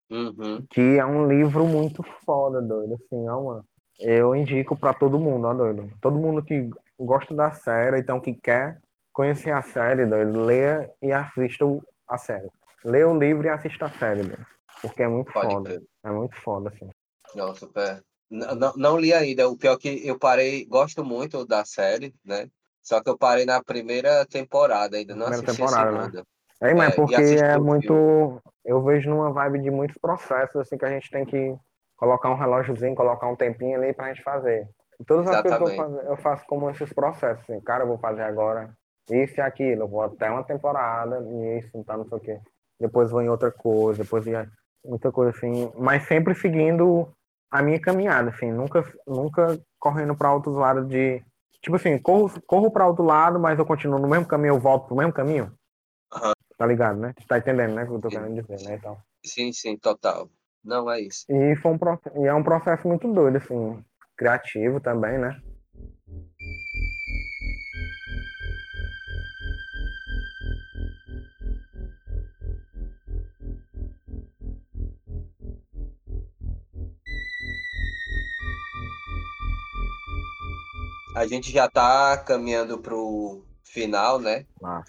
[0.09, 0.65] Uhum.
[0.69, 2.95] Que é um livro muito foda, doido.
[2.95, 3.65] Assim, ó, mano.
[3.99, 5.91] Eu indico pra todo mundo, ó, doido.
[6.01, 6.69] Todo mundo que
[6.99, 8.80] gosta da série, então que quer
[9.11, 11.65] conhecer a série, doido, leia e assista
[12.07, 12.49] a série.
[12.86, 14.45] Leia o livro e assista a série, doido.
[14.82, 15.69] Porque é muito Pode foda.
[15.69, 15.84] crer.
[16.03, 16.89] É muito foda, assim.
[17.36, 18.01] Não, super.
[18.30, 19.47] Não, não, não li ainda.
[19.47, 22.47] O pior é que eu parei, gosto muito da série, né?
[22.82, 26.03] Só que eu parei na primeira temporada, ainda não Primeira assisti a temporada, né?
[26.05, 26.23] segunda.
[26.61, 28.41] É, mas É, porque é muito.
[28.65, 31.55] Eu vejo numa vibe de muitos processos, assim, que a gente tem que
[31.95, 34.67] colocar um relógiozinho, colocar um tempinho ali pra gente fazer.
[34.99, 37.88] E todas as coisas que eu faço, eu faço como esses processos, assim, cara, eu
[37.88, 38.73] vou fazer agora
[39.09, 42.39] isso e aquilo, eu vou até uma temporada, e isso, tá, não sei o quê.
[42.80, 44.49] Depois vou em outra coisa, depois ia
[44.88, 47.10] muita coisa assim, mas sempre seguindo
[47.52, 51.24] a minha caminhada, assim, nunca, nunca correndo pra outros lados de.
[51.62, 54.88] Tipo assim, corro, corro pra outro lado, mas eu continuo no mesmo caminho, eu volto
[54.88, 55.52] pro mesmo caminho.
[56.14, 56.34] Aham.
[56.58, 57.14] Tá ligado, né?
[57.28, 57.84] Tá entendendo, né?
[57.84, 58.16] O que eu tô Sim.
[58.18, 58.76] querendo dizer, né?
[58.76, 58.98] Então.
[59.26, 60.30] Sim, sim, total.
[60.64, 61.26] Não é isso.
[61.30, 61.80] E, foi um,
[62.24, 63.84] e é um processo muito doido, assim,
[64.16, 65.40] criativo também, né?
[81.18, 84.45] A gente já tá caminhando pro final, né?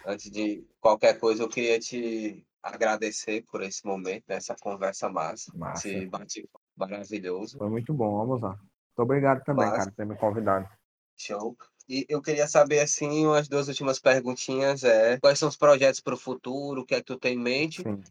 [0.07, 5.89] Antes de qualquer coisa, eu queria te agradecer por esse momento, essa conversa massa, Massa.
[5.89, 7.57] esse bate maravilhoso.
[7.57, 8.51] Foi muito bom, vamos lá.
[8.51, 9.79] Muito obrigado também, Massa.
[9.79, 10.69] cara, por ter me convidado.
[11.17, 11.57] Show.
[11.89, 16.13] E eu queria saber, assim, umas duas últimas perguntinhas é quais são os projetos para
[16.13, 17.83] o futuro, o que é que tu tem em mente?
[17.83, 18.03] Sim.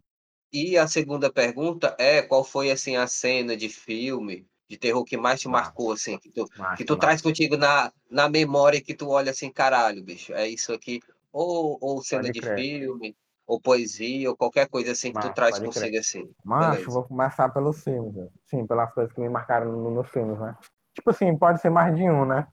[0.52, 5.18] E a segunda pergunta é qual foi, assim, a cena de filme, de terror que
[5.18, 6.46] mais te marcou, assim, que tu,
[6.76, 10.74] que tu traz contigo na, na memória que tu olha assim, caralho, bicho, é isso
[10.74, 11.00] aqui.
[11.32, 12.56] Ou, ou cena de crer.
[12.56, 13.16] filme,
[13.46, 16.00] ou poesia, ou qualquer coisa assim que tu traz consigo, crer.
[16.00, 16.30] assim.
[16.44, 18.30] Macho, vou começar pelos filmes.
[18.46, 20.56] Sim, pelas coisas que me marcaram no- nos filmes, né?
[20.94, 22.48] Tipo assim, pode ser mais de um, né?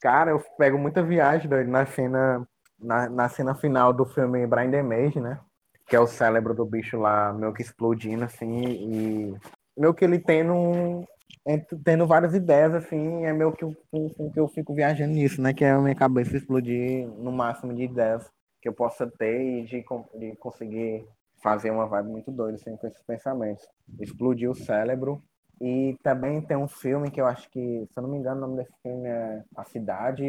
[0.00, 2.46] Cara, eu pego muita viagem doido, na cena,
[2.78, 5.40] na, na cena final do filme Brian the Mage, né?
[5.86, 9.36] Que é o cérebro do bicho lá, meio que explodindo, assim, e
[9.76, 11.04] meio que ele tendo,
[11.46, 15.40] ent- tendo várias ideias, assim, é meio que o- o que eu fico viajando nisso,
[15.40, 15.52] né?
[15.52, 19.64] Que é a minha cabeça explodir no máximo de ideias que eu possa ter e
[19.64, 19.84] de,
[20.18, 21.04] de conseguir
[21.42, 23.66] fazer uma vibe muito doida, assim, com esses pensamentos.
[24.00, 25.22] Explodir o cérebro.
[25.60, 28.48] E também tem um filme que eu acho que, se eu não me engano, o
[28.48, 30.24] nome desse filme é A Cidade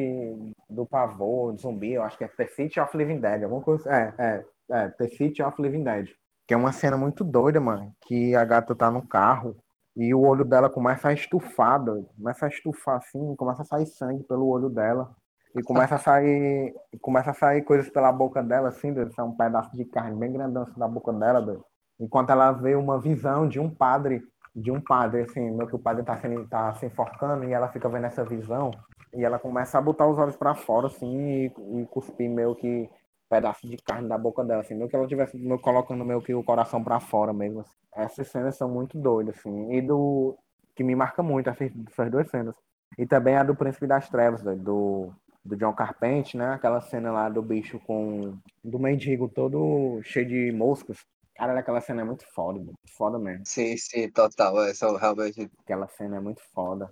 [0.70, 3.90] do Pavor, do Zumbi, eu acho que é The City of Living Dead, alguma coisa.
[3.92, 6.10] É, é, é, The City of Living Dead.
[6.48, 7.94] Que é uma cena muito doida, mano.
[8.02, 9.56] Que a gata tá no carro
[9.96, 12.10] e o olho dela começa a estufar, doido.
[12.18, 15.16] Começa a estufar assim, começa a sair sangue pelo olho dela.
[15.56, 16.74] E começa a sair.
[17.00, 19.14] Começa a sair coisas pela boca dela, assim, doido.
[19.14, 21.64] Sai um pedaço de carne bem grandão assim, da boca dela, doido.
[22.00, 24.24] Enquanto ela vê uma visão de um padre,
[24.56, 27.70] de um padre, assim, meio que o padre tá, sendo, tá se enforcando e ela
[27.70, 28.72] fica vendo essa visão.
[29.14, 32.90] E ela começa a botar os olhos pra fora, assim, e, e cuspir meio que
[33.30, 36.34] pedaço de carne da boca dela, assim, meio que ela tivesse meio, colocando meio que
[36.34, 37.62] o coração pra fora mesmo.
[37.62, 37.72] assim.
[37.96, 40.38] Essas cenas são muito doidas, assim, e do
[40.76, 42.56] que me marca muito essas, essas duas cenas.
[42.98, 45.14] E também a do Príncipe das Trevas, doido, do,
[45.44, 46.54] do John Carpenter, né?
[46.54, 51.00] Aquela cena lá do bicho com do mendigo todo cheio de moscas.
[51.36, 53.44] Cara, aquela cena é muito foda, doido, foda mesmo.
[53.46, 54.62] Sim, sim, total.
[54.64, 56.90] é, São realmente Aquela cena é muito foda.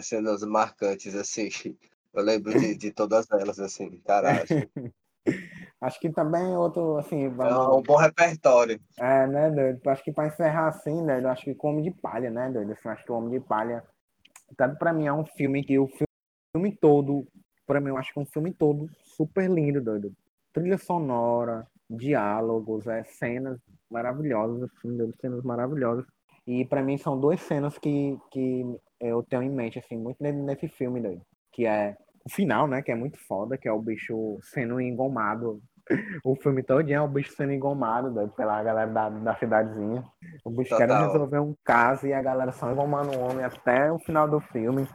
[0.00, 1.48] cenas marcantes, assim.
[2.12, 4.46] Eu lembro de, de todas elas, assim, caralho.
[5.80, 8.80] Acho que também outro, assim, É vamos, um bom repertório.
[8.98, 9.80] É, né, doido?
[9.88, 12.72] Acho que pra encerrar assim, né, eu acho que com Homem de Palha, né, doido?
[12.72, 13.84] Assim, acho que o Homem de Palha,
[14.56, 17.26] tanto pra mim é um filme que o filme, todo,
[17.66, 20.12] pra mim eu acho que é um filme todo super lindo, doido.
[20.52, 23.58] Trilha sonora, diálogos, é, cenas
[23.90, 26.06] maravilhosas, assim, doido, cenas maravilhosas.
[26.46, 28.64] E pra mim são duas cenas que, que
[29.00, 31.22] eu tenho em mente, assim, muito nesse, nesse filme, doido.
[31.52, 35.62] Que é o final, né, que é muito foda, que é o bicho sendo engomado
[36.24, 40.02] o filme todo é o bicho sendo engomado doido, pela galera da, da cidadezinha.
[40.44, 40.78] O bicho Total.
[40.78, 44.40] querendo resolver um caso e a galera só engomando o homem até o final do
[44.40, 44.88] filme.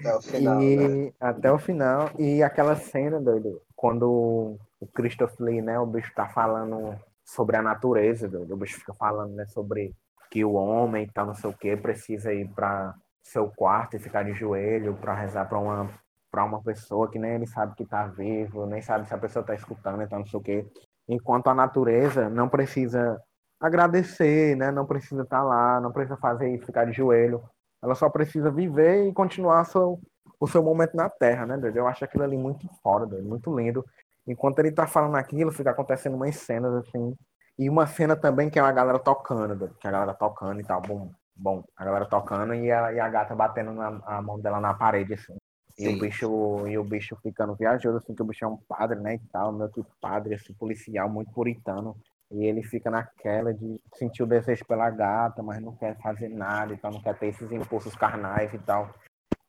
[0.00, 1.12] Até o final, e né?
[1.18, 2.10] até o final.
[2.18, 6.94] E aquela cena, doido, quando o Christopher Lee, né, o bicho tá falando
[7.24, 8.52] sobre a natureza, doido.
[8.52, 9.94] O bicho fica falando, né, sobre
[10.30, 14.24] que o homem tal, não sei o que, precisa ir pra seu quarto e ficar
[14.24, 15.90] de joelho para rezar para uma
[16.30, 19.42] para uma pessoa que nem ele sabe que está vivo, nem sabe se a pessoa
[19.42, 20.66] está escutando, então não sei o quê.
[21.08, 23.20] Enquanto a natureza não precisa
[23.60, 24.70] agradecer, né?
[24.70, 27.42] Não precisa estar lá, não precisa fazer isso, ficar de joelho.
[27.82, 30.00] Ela só precisa viver e continuar seu,
[30.38, 31.58] o seu momento na Terra, né?
[31.74, 33.84] Eu acho aquilo ali muito doido, muito lindo.
[34.26, 37.16] Enquanto ele tá falando aquilo, fica acontecendo umas cenas assim.
[37.58, 40.80] E uma cena também que é a galera tocando, que a galera tocando e tal,
[40.80, 44.60] bom, bom, a galera tocando e a, e a gata batendo na, a mão dela
[44.60, 45.36] na parede, assim.
[45.78, 48.98] E o, bicho, e o bicho ficando viajoso, assim, que o bicho é um padre,
[48.98, 51.96] né, e tal, meio que padre, assim, policial, muito puritano.
[52.30, 56.74] E ele fica naquela de sentir o desejo pela gata, mas não quer fazer nada,
[56.74, 58.92] então não quer ter esses impulsos carnais e tal.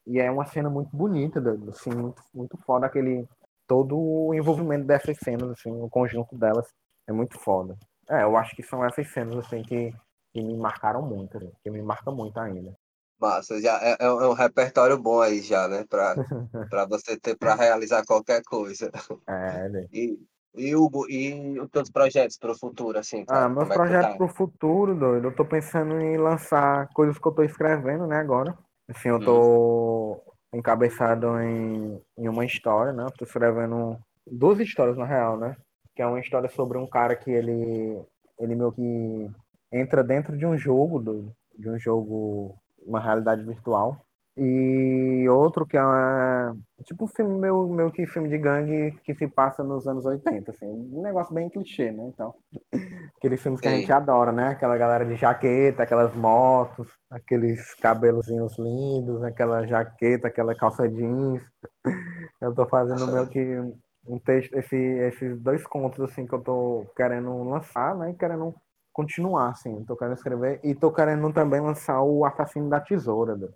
[0.06, 3.28] E é uma cena muito bonita, assim, muito, muito foda aquele.
[3.68, 6.68] Todo o envolvimento dessas cenas, assim, o conjunto delas
[7.08, 7.78] é muito foda.
[8.10, 9.94] É, eu acho que são essas cenas, assim, que,
[10.34, 12.74] que me marcaram muito, assim, que me marcam muito ainda.
[13.20, 15.86] Massa, já é, é um repertório bom aí já, né?
[15.90, 16.16] Pra,
[16.70, 18.92] pra você ter para realizar qualquer coisa.
[19.28, 19.86] É, né?
[19.92, 20.18] E,
[20.56, 23.26] e, Hugo, e os teus projetos para o futuro, assim?
[23.28, 24.18] Ah, meus é projetos tá?
[24.18, 25.28] para o futuro, doido.
[25.28, 28.58] Eu tô pensando em lançar coisas que eu tô escrevendo, né, agora.
[28.90, 30.58] Assim, eu tô hum.
[30.58, 33.04] encabeçado em, em uma história, né?
[33.04, 35.56] Eu tô escrevendo duas histórias, na real, né?
[35.96, 38.02] Que é uma história sobre um cara que ele,
[38.40, 39.30] ele meio que
[39.72, 41.32] entra dentro de um jogo, doido.
[41.58, 43.98] De um jogo, uma realidade virtual
[44.42, 46.56] e outro que é uma,
[46.86, 50.52] tipo um filme meu, meu que filme de gangue que se passa nos anos 80,
[50.52, 52.08] assim, um negócio bem clichê, né?
[52.08, 52.34] Então,
[53.18, 54.48] aqueles filmes que a gente adora, né?
[54.50, 61.44] Aquela galera de jaqueta, aquelas motos, aqueles cabelozinhos lindos, aquela jaqueta, aquela calça jeans.
[62.40, 63.60] Eu tô fazendo meio que
[64.08, 68.12] um texto, esse, esses dois contos assim que eu tô querendo lançar, né?
[68.12, 68.56] E querendo
[69.00, 73.38] continuar, assim, tô querendo escrever e tô querendo também lançar o Assassino da Tesoura.
[73.38, 73.48] Né?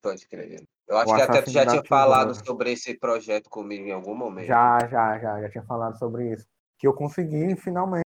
[0.00, 0.64] Pode crer.
[0.88, 4.14] Eu acho o que até tu já tinha falado sobre esse projeto comigo em algum
[4.14, 4.46] momento.
[4.46, 6.46] Já, já, já, já tinha falado sobre isso.
[6.78, 8.02] Que eu consegui finalmente,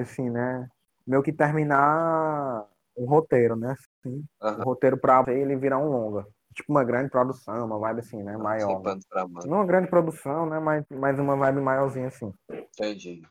[0.00, 0.66] assim, né?
[1.06, 3.72] Meio que terminar um roteiro, né?
[3.72, 4.60] Assim, uhum.
[4.60, 6.26] Um roteiro pra ele virar um longa.
[6.54, 8.38] Tipo uma grande produção, uma vibe assim, né?
[8.38, 8.80] Maior.
[9.44, 10.58] Não uma grande produção, né?
[10.58, 12.32] Mas, mas uma vibe maiorzinha assim.
[12.50, 13.22] Entendi.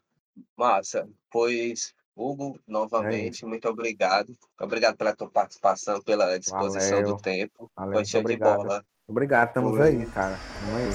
[0.57, 1.07] Massa.
[1.29, 4.33] Pois Hugo, novamente, muito obrigado.
[4.59, 7.15] Obrigado pela tua participação, pela disposição Valeu.
[7.15, 7.71] do tempo.
[7.75, 8.83] Valeu, Foi show de bola.
[9.07, 10.37] Obrigado, estamos aí, cara.
[10.59, 10.89] Tamo aí.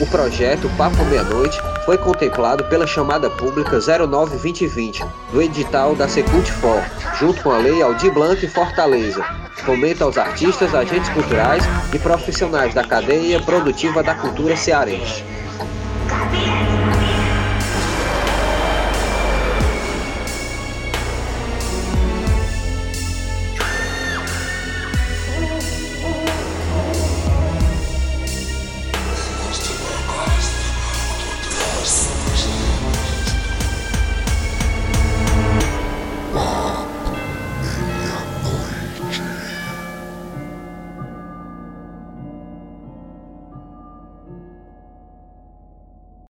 [0.00, 6.80] O projeto Papo Meia-Noite foi contemplado pela chamada pública 09-2020 do edital da Secult For,
[7.18, 9.24] junto com a Lei Aldir Blanc Fortaleza.
[9.64, 15.24] Fomenta aos artistas, agentes culturais e profissionais da cadeia produtiva da cultura cearense.
[16.30, 16.77] the end.